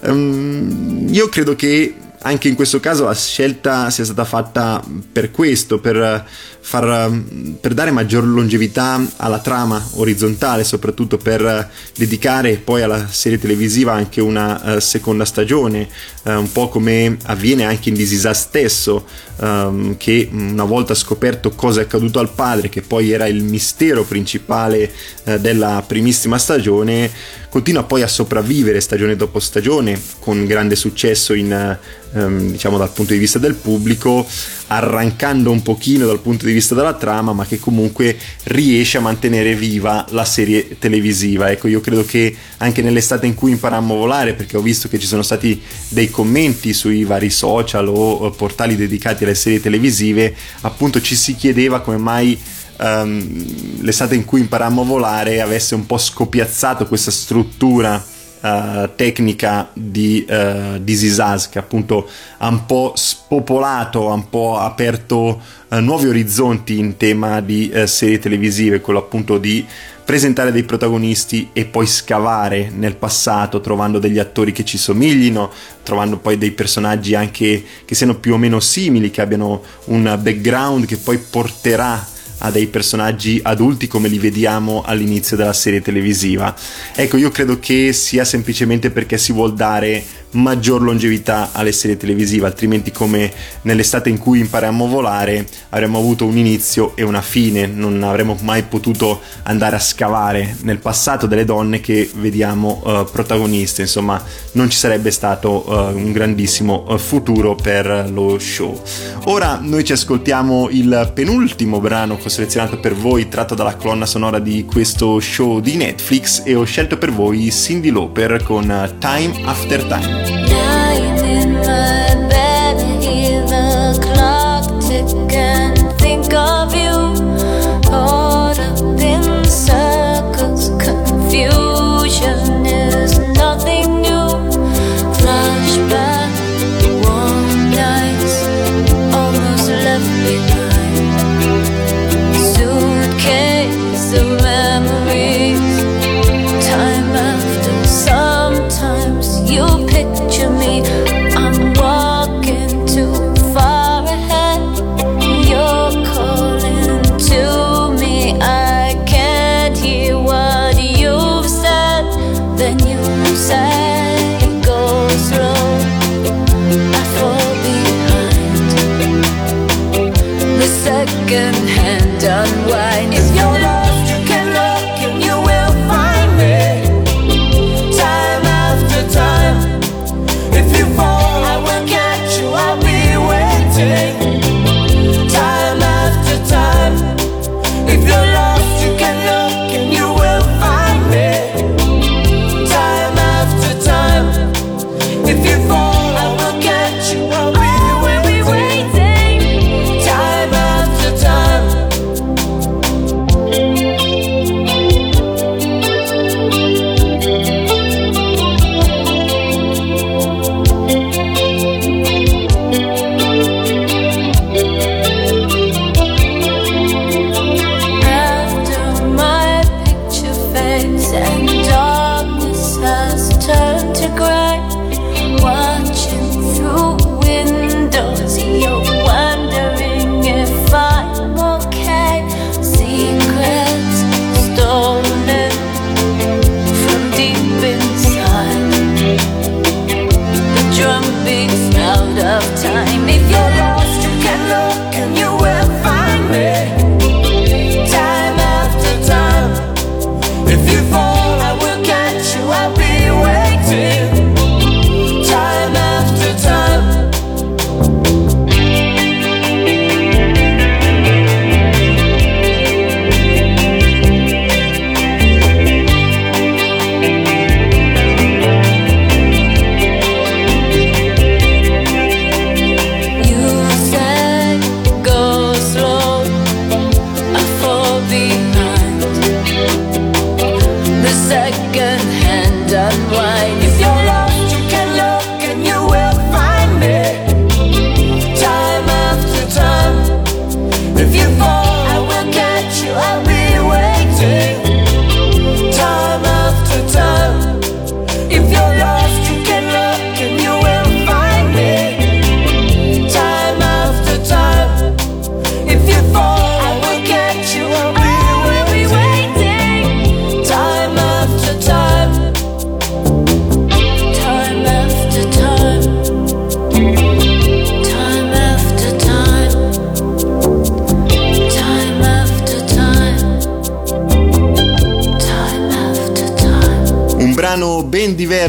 Um, 0.00 1.06
io 1.08 1.28
credo 1.28 1.54
che 1.54 1.94
anche 2.22 2.48
in 2.48 2.54
questo 2.54 2.80
caso 2.80 3.04
la 3.04 3.14
scelta 3.14 3.90
sia 3.90 4.04
stata 4.04 4.24
fatta 4.24 4.82
per 5.12 5.30
questo, 5.30 5.78
per, 5.78 6.24
far, 6.60 7.12
per 7.60 7.74
dare 7.74 7.90
maggior 7.90 8.24
longevità 8.24 9.04
alla 9.16 9.40
trama 9.40 9.84
orizzontale, 9.94 10.64
soprattutto 10.64 11.16
per 11.16 11.70
dedicare 11.96 12.56
poi 12.56 12.82
alla 12.82 13.08
serie 13.08 13.38
televisiva 13.38 13.92
anche 13.92 14.20
una 14.20 14.76
uh, 14.76 14.78
seconda 14.78 15.24
stagione, 15.24 15.88
uh, 16.22 16.30
un 16.30 16.50
po' 16.52 16.68
come 16.68 17.16
avviene 17.24 17.64
anche 17.64 17.88
in 17.88 17.94
Disisa 17.96 18.32
stesso, 18.34 19.04
um, 19.36 19.96
che 19.96 20.28
una 20.32 20.64
volta 20.64 20.94
scoperto 20.94 21.50
cosa 21.50 21.80
è 21.80 21.84
accaduto 21.84 22.20
al 22.20 22.30
padre, 22.30 22.68
che 22.68 22.82
poi 22.82 23.10
era 23.10 23.26
il 23.26 23.42
mistero 23.42 24.04
principale 24.04 24.90
uh, 25.24 25.38
della 25.38 25.82
primissima 25.86 26.38
stagione, 26.38 27.40
continua 27.52 27.82
poi 27.82 28.00
a 28.00 28.06
sopravvivere 28.06 28.80
stagione 28.80 29.14
dopo 29.14 29.38
stagione 29.38 30.00
con 30.20 30.46
grande 30.46 30.74
successo 30.74 31.34
in, 31.34 31.78
um, 32.12 32.50
diciamo 32.50 32.78
dal 32.78 32.88
punto 32.90 33.12
di 33.12 33.18
vista 33.18 33.38
del 33.38 33.56
pubblico 33.56 34.26
arrancando 34.68 35.50
un 35.50 35.60
pochino 35.60 36.06
dal 36.06 36.20
punto 36.20 36.46
di 36.46 36.52
vista 36.52 36.74
della 36.74 36.94
trama 36.94 37.34
ma 37.34 37.44
che 37.44 37.58
comunque 37.58 38.16
riesce 38.44 38.96
a 38.96 39.02
mantenere 39.02 39.54
viva 39.54 40.06
la 40.12 40.24
serie 40.24 40.78
televisiva. 40.78 41.50
Ecco 41.50 41.68
io 41.68 41.82
credo 41.82 42.06
che 42.06 42.34
anche 42.56 42.80
nell'estate 42.80 43.26
in 43.26 43.34
cui 43.34 43.50
imparammo 43.50 43.92
a 43.92 43.98
volare 43.98 44.32
perché 44.32 44.56
ho 44.56 44.62
visto 44.62 44.88
che 44.88 44.98
ci 44.98 45.06
sono 45.06 45.20
stati 45.20 45.60
dei 45.88 46.08
commenti 46.08 46.72
sui 46.72 47.04
vari 47.04 47.28
social 47.28 47.86
o 47.86 48.30
portali 48.30 48.76
dedicati 48.76 49.24
alle 49.24 49.34
serie 49.34 49.60
televisive 49.60 50.34
appunto 50.62 51.02
ci 51.02 51.14
si 51.14 51.36
chiedeva 51.36 51.82
come 51.82 51.98
mai 51.98 52.38
um, 52.82 53.80
l'estate 53.80 54.14
in 54.14 54.24
cui 54.24 54.40
imparammo 54.40 54.82
a 54.82 54.84
volare 54.84 55.40
avesse 55.40 55.74
un 55.74 55.86
po' 55.86 55.98
scopiazzato 55.98 56.86
questa 56.86 57.10
struttura 57.10 58.02
uh, 58.40 58.90
tecnica 58.96 59.70
di 59.72 60.26
uh, 60.28 60.82
This 60.82 61.02
Is 61.02 61.18
Us, 61.18 61.48
che 61.48 61.58
appunto 61.58 62.08
ha 62.38 62.48
un 62.48 62.66
po' 62.66 62.92
spopolato, 62.96 64.10
ha 64.10 64.14
un 64.14 64.28
po' 64.28 64.58
aperto 64.58 65.40
uh, 65.68 65.76
nuovi 65.76 66.08
orizzonti 66.08 66.78
in 66.78 66.96
tema 66.96 67.40
di 67.40 67.70
uh, 67.72 67.86
serie 67.86 68.18
televisive, 68.18 68.80
quello 68.80 68.98
appunto 68.98 69.38
di 69.38 69.64
presentare 70.04 70.50
dei 70.50 70.64
protagonisti 70.64 71.50
e 71.52 71.64
poi 71.64 71.86
scavare 71.86 72.72
nel 72.74 72.96
passato 72.96 73.60
trovando 73.60 74.00
degli 74.00 74.18
attori 74.18 74.50
che 74.50 74.64
ci 74.64 74.76
somiglino, 74.76 75.50
trovando 75.84 76.18
poi 76.18 76.36
dei 76.36 76.50
personaggi 76.50 77.14
anche 77.14 77.62
che 77.84 77.94
siano 77.94 78.16
più 78.16 78.34
o 78.34 78.36
meno 78.36 78.58
simili, 78.58 79.12
che 79.12 79.20
abbiano 79.20 79.62
un 79.86 80.18
background 80.20 80.86
che 80.86 80.96
poi 80.96 81.18
porterà 81.18 82.04
a 82.42 82.50
dei 82.50 82.66
personaggi 82.66 83.40
adulti 83.42 83.86
come 83.86 84.08
li 84.08 84.18
vediamo 84.18 84.82
all'inizio 84.84 85.36
della 85.36 85.52
serie 85.52 85.80
televisiva. 85.80 86.54
Ecco, 86.94 87.16
io 87.16 87.30
credo 87.30 87.58
che 87.58 87.92
sia 87.92 88.24
semplicemente 88.24 88.90
perché 88.90 89.16
si 89.16 89.32
vuol 89.32 89.54
dare 89.54 90.20
maggior 90.32 90.82
longevità 90.82 91.50
alle 91.52 91.72
serie 91.72 91.96
televisive, 91.96 92.46
altrimenti 92.46 92.90
come 92.90 93.30
nell'estate 93.62 94.08
in 94.08 94.18
cui 94.18 94.40
impariamo 94.40 94.84
a 94.84 94.88
volare 94.88 95.46
avremmo 95.70 95.98
avuto 95.98 96.24
un 96.24 96.36
inizio 96.36 96.96
e 96.96 97.02
una 97.02 97.20
fine, 97.20 97.66
non 97.66 98.02
avremmo 98.02 98.36
mai 98.42 98.62
potuto 98.62 99.20
andare 99.42 99.76
a 99.76 99.80
scavare 99.80 100.56
nel 100.62 100.78
passato 100.78 101.26
delle 101.26 101.44
donne 101.44 101.80
che 101.80 102.10
vediamo 102.14 102.80
uh, 102.84 103.04
protagoniste, 103.10 103.82
insomma 103.82 104.22
non 104.52 104.70
ci 104.70 104.78
sarebbe 104.78 105.10
stato 105.10 105.64
uh, 105.66 105.96
un 105.96 106.12
grandissimo 106.12 106.86
uh, 106.88 106.98
futuro 106.98 107.54
per 107.54 108.10
lo 108.10 108.38
show. 108.38 108.80
Ora 109.24 109.58
noi 109.62 109.84
ci 109.84 109.92
ascoltiamo 109.92 110.68
il 110.70 111.10
penultimo 111.14 111.80
brano 111.80 112.14
ho 112.14 112.18
selezionato 112.32 112.80
per 112.80 112.94
voi 112.94 113.28
tratto 113.28 113.54
dalla 113.54 113.76
colonna 113.76 114.06
sonora 114.06 114.38
di 114.38 114.64
questo 114.64 115.20
show 115.20 115.60
di 115.60 115.76
Netflix 115.76 116.42
e 116.46 116.54
ho 116.54 116.64
scelto 116.64 116.96
per 116.96 117.12
voi 117.12 117.50
Cindy 117.50 117.90
Lauper 117.90 118.42
con 118.42 118.64
Time 118.98 119.34
After 119.44 119.84
Time. 119.84 120.71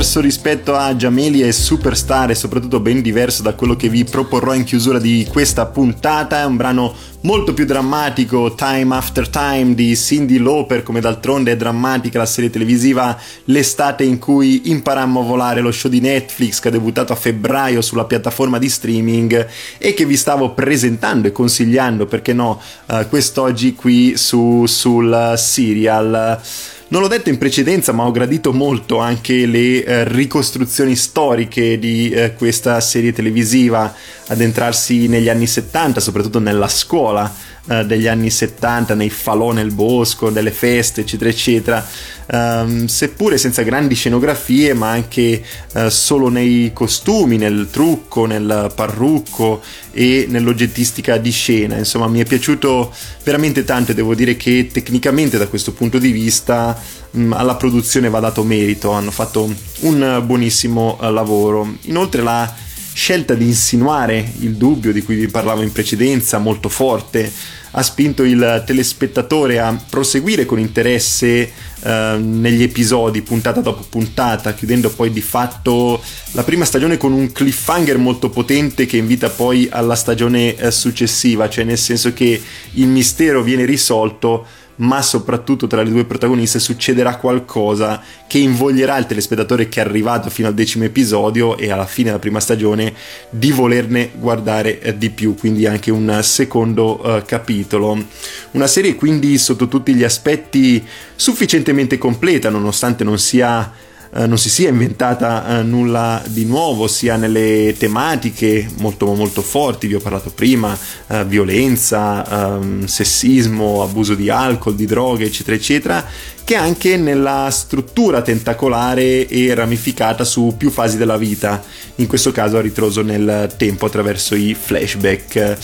Diverso 0.03 0.19
rispetto 0.19 0.75
a 0.75 0.93
Jamelia 0.95 1.47
e 1.47 1.53
Superstar 1.53 2.29
e 2.29 2.35
soprattutto 2.35 2.81
ben 2.81 3.01
diverso 3.01 3.41
da 3.41 3.53
quello 3.53 3.77
che 3.77 3.87
vi 3.87 4.03
proporrò 4.03 4.53
in 4.53 4.65
chiusura 4.65 4.99
di 4.99 5.25
questa 5.31 5.65
puntata. 5.65 6.41
È 6.41 6.45
un 6.45 6.57
brano 6.57 6.93
molto 7.21 7.53
più 7.53 7.63
drammatico, 7.63 8.53
Time 8.53 8.93
After 8.97 9.29
Time 9.29 9.73
di 9.75 9.95
Cindy 9.95 10.39
Lauper, 10.39 10.83
come 10.83 10.99
d'altronde 10.99 11.53
è 11.53 11.55
drammatica 11.55 12.17
la 12.17 12.25
serie 12.25 12.49
televisiva 12.49 13.17
L'estate 13.45 14.03
in 14.03 14.19
cui 14.19 14.71
imparammo 14.71 15.21
a 15.21 15.23
volare, 15.23 15.61
lo 15.61 15.71
show 15.71 15.89
di 15.89 16.01
Netflix 16.01 16.59
che 16.59 16.67
ha 16.67 16.71
debuttato 16.71 17.13
a 17.13 17.15
febbraio 17.15 17.79
sulla 17.79 18.03
piattaforma 18.03 18.57
di 18.57 18.67
streaming 18.67 19.47
e 19.77 19.93
che 19.93 20.05
vi 20.05 20.17
stavo 20.17 20.51
presentando 20.51 21.29
e 21.29 21.31
consigliando, 21.31 22.07
perché 22.07 22.33
no, 22.33 22.61
eh, 22.87 23.07
quest'oggi 23.07 23.73
qui 23.73 24.17
su, 24.17 24.65
sul 24.65 25.33
serial. 25.37 26.41
Non 26.89 27.01
l'ho 27.01 27.07
detto 27.07 27.29
in 27.29 27.37
precedenza, 27.37 27.91
ma 27.91 28.05
ho 28.05 28.11
gradito 28.11 28.53
molto 28.53 28.99
anche 28.99 29.45
le 29.45 29.83
eh, 29.83 30.07
ricostruzioni 30.07 30.95
storiche 30.95 31.79
di 31.79 32.09
eh, 32.11 32.33
questa 32.33 32.79
serie 32.81 33.13
televisiva, 33.13 33.93
addentrarsi 34.27 35.07
negli 35.07 35.29
anni 35.29 35.47
70, 35.47 35.99
soprattutto 35.99 36.39
nella 36.39 36.67
scuola 36.67 37.33
eh, 37.67 37.85
degli 37.85 38.07
anni 38.07 38.29
70, 38.29 38.93
nei 38.93 39.09
falò 39.09 39.51
nel 39.51 39.71
bosco, 39.71 40.29
delle 40.29 40.51
feste, 40.51 41.01
eccetera, 41.01 41.29
eccetera. 41.29 41.87
Ehm, 42.25 42.87
seppure 42.87 43.37
senza 43.37 43.61
grandi 43.63 43.95
scenografie, 43.95 44.73
ma 44.73 44.91
anche 44.91 45.43
eh, 45.73 45.89
solo 45.89 46.29
nei 46.29 46.71
costumi, 46.73 47.37
nel 47.37 47.67
trucco, 47.71 48.25
nel 48.25 48.71
parrucco 48.75 49.61
e 49.91 50.25
nell'oggettistica 50.27 51.17
di 51.17 51.31
scena. 51.31 51.77
Insomma, 51.77 52.07
mi 52.07 52.19
è 52.19 52.25
piaciuto 52.25 52.93
veramente 53.23 53.63
tanto 53.63 53.91
e 53.91 53.95
devo 53.95 54.15
dire 54.15 54.35
che 54.35 54.69
tecnicamente 54.71 55.37
da 55.37 55.47
questo 55.47 55.71
punto 55.73 55.99
di 55.99 56.11
vista 56.11 56.77
mh, 57.11 57.33
alla 57.33 57.55
produzione 57.55 58.09
va 58.09 58.19
dato 58.19 58.43
merito, 58.43 58.91
hanno 58.91 59.11
fatto 59.11 59.53
un 59.81 60.21
buonissimo 60.25 60.99
eh, 61.01 61.11
lavoro. 61.11 61.75
Inoltre 61.83 62.21
la 62.21 62.62
scelta 62.93 63.33
di 63.33 63.45
insinuare 63.45 64.33
il 64.39 64.55
dubbio 64.55 64.93
di 64.93 65.01
cui 65.01 65.15
vi 65.15 65.27
parlavo 65.27 65.61
in 65.61 65.71
precedenza, 65.71 66.37
molto 66.37 66.69
forte, 66.69 67.31
ha 67.75 67.81
spinto 67.81 68.23
il 68.23 68.63
telespettatore 68.65 69.59
a 69.59 69.75
proseguire 69.89 70.45
con 70.45 70.59
interesse 70.59 71.51
eh, 71.81 72.17
negli 72.19 72.61
episodi, 72.61 73.23
puntata 73.23 73.61
dopo 73.61 73.83
puntata, 73.89 74.53
chiudendo 74.53 74.91
poi 74.91 75.11
di 75.11 75.21
fatto 75.21 76.01
la 76.33 76.43
prima 76.43 76.65
stagione 76.65 76.97
con 76.97 77.13
un 77.13 77.31
cliffhanger 77.31 77.97
molto 77.97 78.29
potente 78.29 78.85
che 78.85 78.97
invita 78.97 79.29
poi 79.29 79.67
alla 79.71 79.95
stagione 79.95 80.55
eh, 80.55 80.69
successiva, 80.69 81.49
cioè 81.49 81.63
nel 81.63 81.79
senso 81.79 82.13
che 82.13 82.39
il 82.73 82.87
mistero 82.87 83.41
viene 83.41 83.65
risolto 83.65 84.45
ma 84.77 85.01
soprattutto 85.01 85.67
tra 85.67 85.83
le 85.83 85.91
due 85.91 86.05
protagoniste 86.05 86.59
succederà 86.59 87.17
qualcosa 87.17 88.01
che 88.27 88.39
invoglierà 88.39 88.97
il 88.97 89.05
telespettatore 89.05 89.69
che 89.69 89.79
è 89.79 89.83
arrivato 89.83 90.29
fino 90.29 90.47
al 90.47 90.53
decimo 90.53 90.85
episodio 90.85 91.57
e 91.57 91.71
alla 91.71 91.85
fine 91.85 92.07
della 92.07 92.19
prima 92.19 92.39
stagione 92.39 92.93
di 93.29 93.51
volerne 93.51 94.11
guardare 94.15 94.81
eh, 94.81 94.97
di 94.97 95.09
più, 95.09 95.35
quindi 95.35 95.65
anche 95.65 95.91
un 95.91 96.19
secondo 96.23 97.01
eh, 97.03 97.23
capitolo. 97.23 98.05
Una 98.51 98.67
serie 98.67 98.95
quindi 98.95 99.37
sotto 99.37 99.67
tutti 99.67 99.93
gli 99.93 100.03
aspetti 100.03 100.83
sufficientemente 101.15 101.97
completa, 101.97 102.49
nonostante 102.49 103.03
non 103.03 103.19
sia 103.19 103.71
eh, 104.15 104.27
non 104.27 104.37
si 104.37 104.49
sia 104.49 104.69
inventata 104.69 105.59
eh, 105.59 105.63
nulla 105.63 106.21
di 106.27 106.45
nuovo, 106.45 106.87
sia 106.87 107.15
nelle 107.15 107.75
tematiche 107.77 108.67
molto 108.77 109.11
molto 109.13 109.41
forti, 109.41 109.87
vi 109.87 109.95
ho 109.95 109.99
parlato 109.99 110.29
prima, 110.29 110.77
eh, 111.07 111.25
violenza, 111.25 112.55
ehm, 112.55 112.85
sessismo, 112.85 113.81
abuso 113.81 114.13
di 114.13 114.29
alcol, 114.29 114.75
di 114.75 114.85
droghe, 114.85 115.25
eccetera, 115.25 115.55
eccetera, 115.55 116.05
che 116.43 116.55
anche 116.55 116.97
nella 116.97 117.49
struttura 117.51 118.21
tentacolare 118.21 119.27
e 119.27 119.53
ramificata 119.55 120.23
su 120.23 120.53
più 120.57 120.69
fasi 120.69 120.97
della 120.97 121.17
vita, 121.17 121.63
in 121.95 122.07
questo 122.07 122.31
caso 122.31 122.57
a 122.57 122.61
ritroso 122.61 123.01
nel 123.01 123.53
tempo 123.57 123.85
attraverso 123.85 124.35
i 124.35 124.55
flashback. 124.59 125.57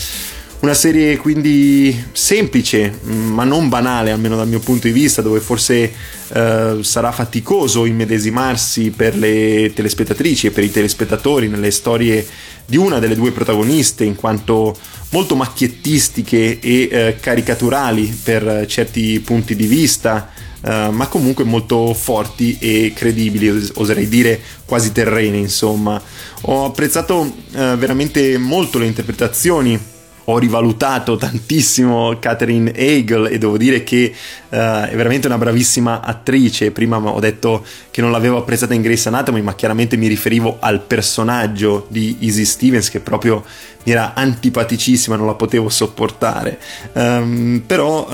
Una 0.60 0.74
serie 0.74 1.16
quindi 1.16 2.04
semplice, 2.12 3.00
mm, 3.02 3.32
ma 3.32 3.44
non 3.44 3.70
banale, 3.70 4.10
almeno 4.10 4.36
dal 4.36 4.46
mio 4.46 4.58
punto 4.58 4.88
di 4.88 4.92
vista, 4.92 5.22
dove 5.22 5.40
forse 5.40 5.90
eh, 6.32 6.78
sarà 6.82 7.12
faticoso 7.12 7.86
immedesimarsi 7.86 8.90
per 8.90 9.16
le 9.16 9.72
telespettatrici 9.74 10.48
e 10.48 10.50
per 10.50 10.64
i 10.64 10.70
telespettatori 10.70 11.48
nelle 11.48 11.70
storie 11.70 12.26
di 12.66 12.76
una 12.76 12.98
delle 12.98 13.14
due 13.14 13.32
protagoniste, 13.32 14.04
in 14.04 14.16
quanto 14.16 14.76
molto 15.12 15.34
macchiettistiche 15.34 16.60
e 16.60 16.88
eh, 16.90 17.16
caricaturali 17.18 18.14
per 18.22 18.66
certi 18.68 19.18
punti 19.20 19.56
di 19.56 19.66
vista, 19.66 20.30
eh, 20.62 20.90
ma 20.90 21.06
comunque 21.06 21.44
molto 21.44 21.94
forti 21.94 22.58
e 22.60 22.92
credibili, 22.94 23.48
os- 23.48 23.72
oserei 23.76 24.08
dire 24.08 24.38
quasi 24.66 24.92
terrene, 24.92 25.38
insomma. 25.38 25.98
Ho 26.42 26.66
apprezzato 26.66 27.32
eh, 27.52 27.76
veramente 27.76 28.36
molto 28.36 28.78
le 28.78 28.84
interpretazioni 28.84 29.89
ho 30.24 30.38
rivalutato 30.38 31.16
tantissimo 31.16 32.16
Catherine 32.18 32.70
Hagel 32.70 33.28
e 33.30 33.38
devo 33.38 33.56
dire 33.56 33.82
che 33.82 34.12
uh, 34.12 34.56
è 34.56 34.92
veramente 34.94 35.26
una 35.26 35.38
bravissima 35.38 36.00
attrice. 36.02 36.70
Prima 36.70 36.98
ho 36.98 37.20
detto 37.20 37.64
che 37.90 38.00
non 38.00 38.10
l'avevo 38.10 38.38
apprezzata 38.38 38.74
in 38.74 38.82
Grace 38.82 39.08
Anatomy, 39.08 39.40
ma 39.40 39.54
chiaramente 39.54 39.96
mi 39.96 40.06
riferivo 40.06 40.56
al 40.60 40.80
personaggio 40.80 41.86
di 41.88 42.18
Izzy 42.20 42.44
Stevens 42.44 42.90
che 42.90 43.00
proprio 43.00 43.44
mi 43.84 43.92
era 43.92 44.14
antipaticissima, 44.14 45.16
non 45.16 45.26
la 45.26 45.34
potevo 45.34 45.68
sopportare. 45.68 46.58
Um, 46.92 47.62
però 47.66 48.06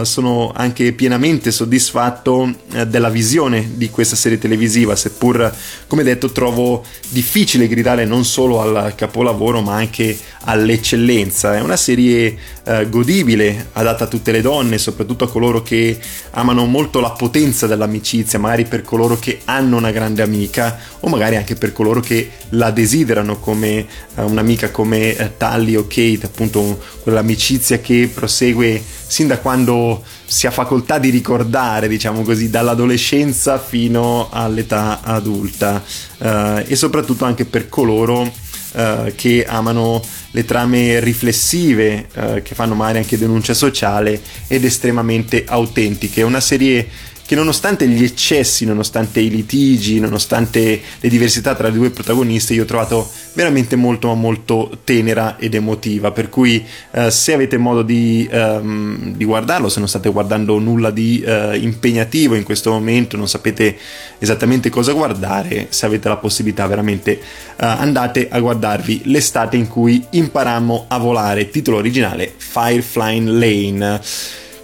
uh, 0.00 0.04
sono 0.04 0.52
anche 0.54 0.92
pienamente 0.92 1.50
soddisfatto 1.50 2.40
uh, 2.40 2.84
della 2.84 3.08
visione 3.08 3.72
di 3.74 3.88
questa 3.90 4.16
serie 4.16 4.38
televisiva, 4.38 4.96
seppur, 4.96 5.54
come 5.86 6.02
detto, 6.02 6.32
trovo 6.32 6.84
difficile 7.08 7.68
gridare 7.68 8.04
non 8.04 8.24
solo 8.24 8.60
al 8.60 8.94
capolavoro, 8.96 9.60
ma 9.60 9.74
anche 9.74 10.18
all'eccellenza. 10.44 11.56
È 11.56 11.60
una 11.60 11.76
serie 11.76 12.36
uh, 12.64 12.88
godibile, 12.88 13.68
adatta 13.72 14.04
a 14.04 14.08
tutte 14.08 14.32
le 14.32 14.40
donne, 14.40 14.78
soprattutto 14.78 15.24
a 15.24 15.30
coloro 15.30 15.62
che 15.62 15.98
amano 16.32 16.64
molto 16.66 16.98
la 16.98 17.10
potenza 17.10 17.66
dell'amicizia, 17.66 18.38
magari 18.40 18.64
per 18.64 18.82
coloro 18.82 19.18
che 19.18 19.40
hanno 19.44 19.76
una 19.76 19.92
grande 19.92 20.22
amica 20.22 20.78
o 21.00 21.08
magari 21.08 21.36
anche 21.36 21.54
per 21.54 21.72
coloro 21.72 22.00
che 22.00 22.30
la 22.50 22.70
desiderano 22.70 23.38
come 23.38 23.86
un'amica 24.14 24.70
come 24.70 25.11
eh, 25.16 25.36
Tally 25.36 25.74
o 25.74 25.82
Kate, 25.82 26.20
appunto 26.24 26.80
quell'amicizia 27.02 27.80
che 27.80 28.10
prosegue 28.12 28.82
sin 29.06 29.26
da 29.26 29.38
quando 29.38 30.02
si 30.24 30.46
ha 30.46 30.50
facoltà 30.50 30.98
di 30.98 31.10
ricordare, 31.10 31.88
diciamo 31.88 32.22
così, 32.22 32.48
dall'adolescenza 32.48 33.58
fino 33.58 34.28
all'età 34.30 35.00
adulta 35.02 35.82
eh, 36.18 36.64
e 36.66 36.76
soprattutto 36.76 37.24
anche 37.24 37.44
per 37.44 37.68
coloro 37.68 38.30
eh, 38.74 39.12
che 39.14 39.44
amano 39.46 40.02
le 40.30 40.44
trame 40.46 40.98
riflessive, 41.00 42.08
eh, 42.14 42.42
che 42.42 42.54
fanno 42.54 42.74
magari 42.74 42.98
anche 42.98 43.18
denuncia 43.18 43.52
sociale 43.52 44.20
ed 44.46 44.64
estremamente 44.64 45.44
autentiche. 45.46 46.22
Una 46.22 46.40
serie 46.40 46.88
che 47.32 47.38
nonostante 47.38 47.88
gli 47.88 48.04
eccessi, 48.04 48.66
nonostante 48.66 49.18
i 49.18 49.30
litigi, 49.30 49.98
nonostante 49.98 50.78
le 51.00 51.08
diversità 51.08 51.54
tra 51.54 51.68
le 51.68 51.74
due 51.74 51.88
protagoniste, 51.88 52.52
io 52.52 52.64
ho 52.64 52.66
trovato 52.66 53.10
veramente 53.32 53.74
molto 53.74 54.08
ma 54.08 54.14
molto 54.14 54.80
tenera 54.84 55.38
ed 55.38 55.54
emotiva, 55.54 56.10
per 56.10 56.28
cui 56.28 56.62
eh, 56.90 57.10
se 57.10 57.32
avete 57.32 57.56
modo 57.56 57.80
di, 57.80 58.28
ehm, 58.30 59.14
di, 59.14 59.24
guardarlo, 59.24 59.70
se 59.70 59.78
non 59.78 59.88
state 59.88 60.10
guardando 60.10 60.58
nulla 60.58 60.90
di 60.90 61.22
eh, 61.22 61.56
impegnativo 61.56 62.34
in 62.34 62.42
questo 62.42 62.70
momento, 62.70 63.16
non 63.16 63.26
sapete 63.26 63.78
esattamente 64.18 64.68
cosa 64.68 64.92
guardare, 64.92 65.68
se 65.70 65.86
avete 65.86 66.08
la 66.08 66.18
possibilità 66.18 66.66
veramente 66.66 67.12
eh, 67.12 67.20
andate 67.56 68.28
a 68.30 68.40
guardarvi 68.40 69.04
l'estate 69.04 69.56
in 69.56 69.68
cui 69.68 70.04
imparammo 70.10 70.84
a 70.86 70.98
volare, 70.98 71.48
titolo 71.48 71.78
originale 71.78 72.30
Firefly 72.36 73.24
Lane. 73.24 74.00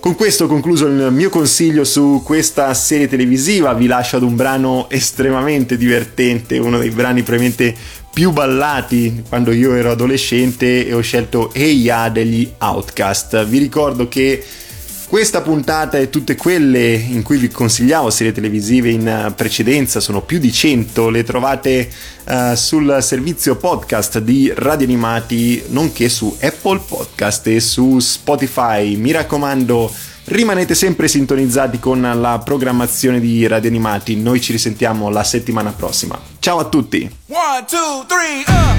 Con 0.00 0.14
questo 0.14 0.44
ho 0.44 0.46
concluso 0.46 0.86
il 0.86 1.08
mio 1.10 1.28
consiglio 1.28 1.82
su 1.82 2.22
questa 2.24 2.72
serie 2.72 3.08
televisiva, 3.08 3.74
vi 3.74 3.86
lascio 3.86 4.16
ad 4.16 4.22
un 4.22 4.36
brano 4.36 4.88
estremamente 4.90 5.76
divertente, 5.76 6.56
uno 6.58 6.78
dei 6.78 6.90
brani 6.90 7.22
probabilmente 7.22 7.74
più 8.12 8.30
ballati 8.30 9.24
quando 9.28 9.50
io 9.50 9.74
ero 9.74 9.90
adolescente 9.90 10.86
e 10.86 10.94
ho 10.94 11.00
scelto 11.00 11.50
Ya 11.52 12.08
degli 12.10 12.48
Outcast. 12.58 13.44
Vi 13.44 13.58
ricordo 13.58 14.08
che 14.08 14.42
questa 15.08 15.40
puntata 15.40 15.96
e 15.96 16.10
tutte 16.10 16.36
quelle 16.36 16.92
in 16.92 17.22
cui 17.22 17.38
vi 17.38 17.48
consigliavo 17.48 18.10
serie 18.10 18.30
televisive 18.30 18.90
in 18.90 19.32
precedenza, 19.34 20.00
sono 20.00 20.20
più 20.20 20.38
di 20.38 20.52
100, 20.52 21.08
le 21.08 21.24
trovate 21.24 21.88
uh, 22.24 22.54
sul 22.54 22.98
servizio 23.00 23.56
podcast 23.56 24.18
di 24.18 24.52
Radio 24.54 24.86
Animati, 24.86 25.64
nonché 25.68 26.10
su 26.10 26.36
Apple 26.42 26.80
Podcast 26.86 27.46
e 27.46 27.58
su 27.58 27.98
Spotify. 28.00 28.96
Mi 28.96 29.10
raccomando, 29.10 29.90
rimanete 30.24 30.74
sempre 30.74 31.08
sintonizzati 31.08 31.78
con 31.78 32.02
la 32.02 32.38
programmazione 32.44 33.18
di 33.18 33.46
Radio 33.46 33.70
Animati. 33.70 34.14
Noi 34.14 34.42
ci 34.42 34.52
risentiamo 34.52 35.08
la 35.08 35.24
settimana 35.24 35.72
prossima. 35.72 36.20
Ciao 36.38 36.58
a 36.58 36.64
tutti! 36.64 37.10
One, 37.28 37.64
two, 37.66 38.04
three, 38.06 38.44
uh. 38.46 38.78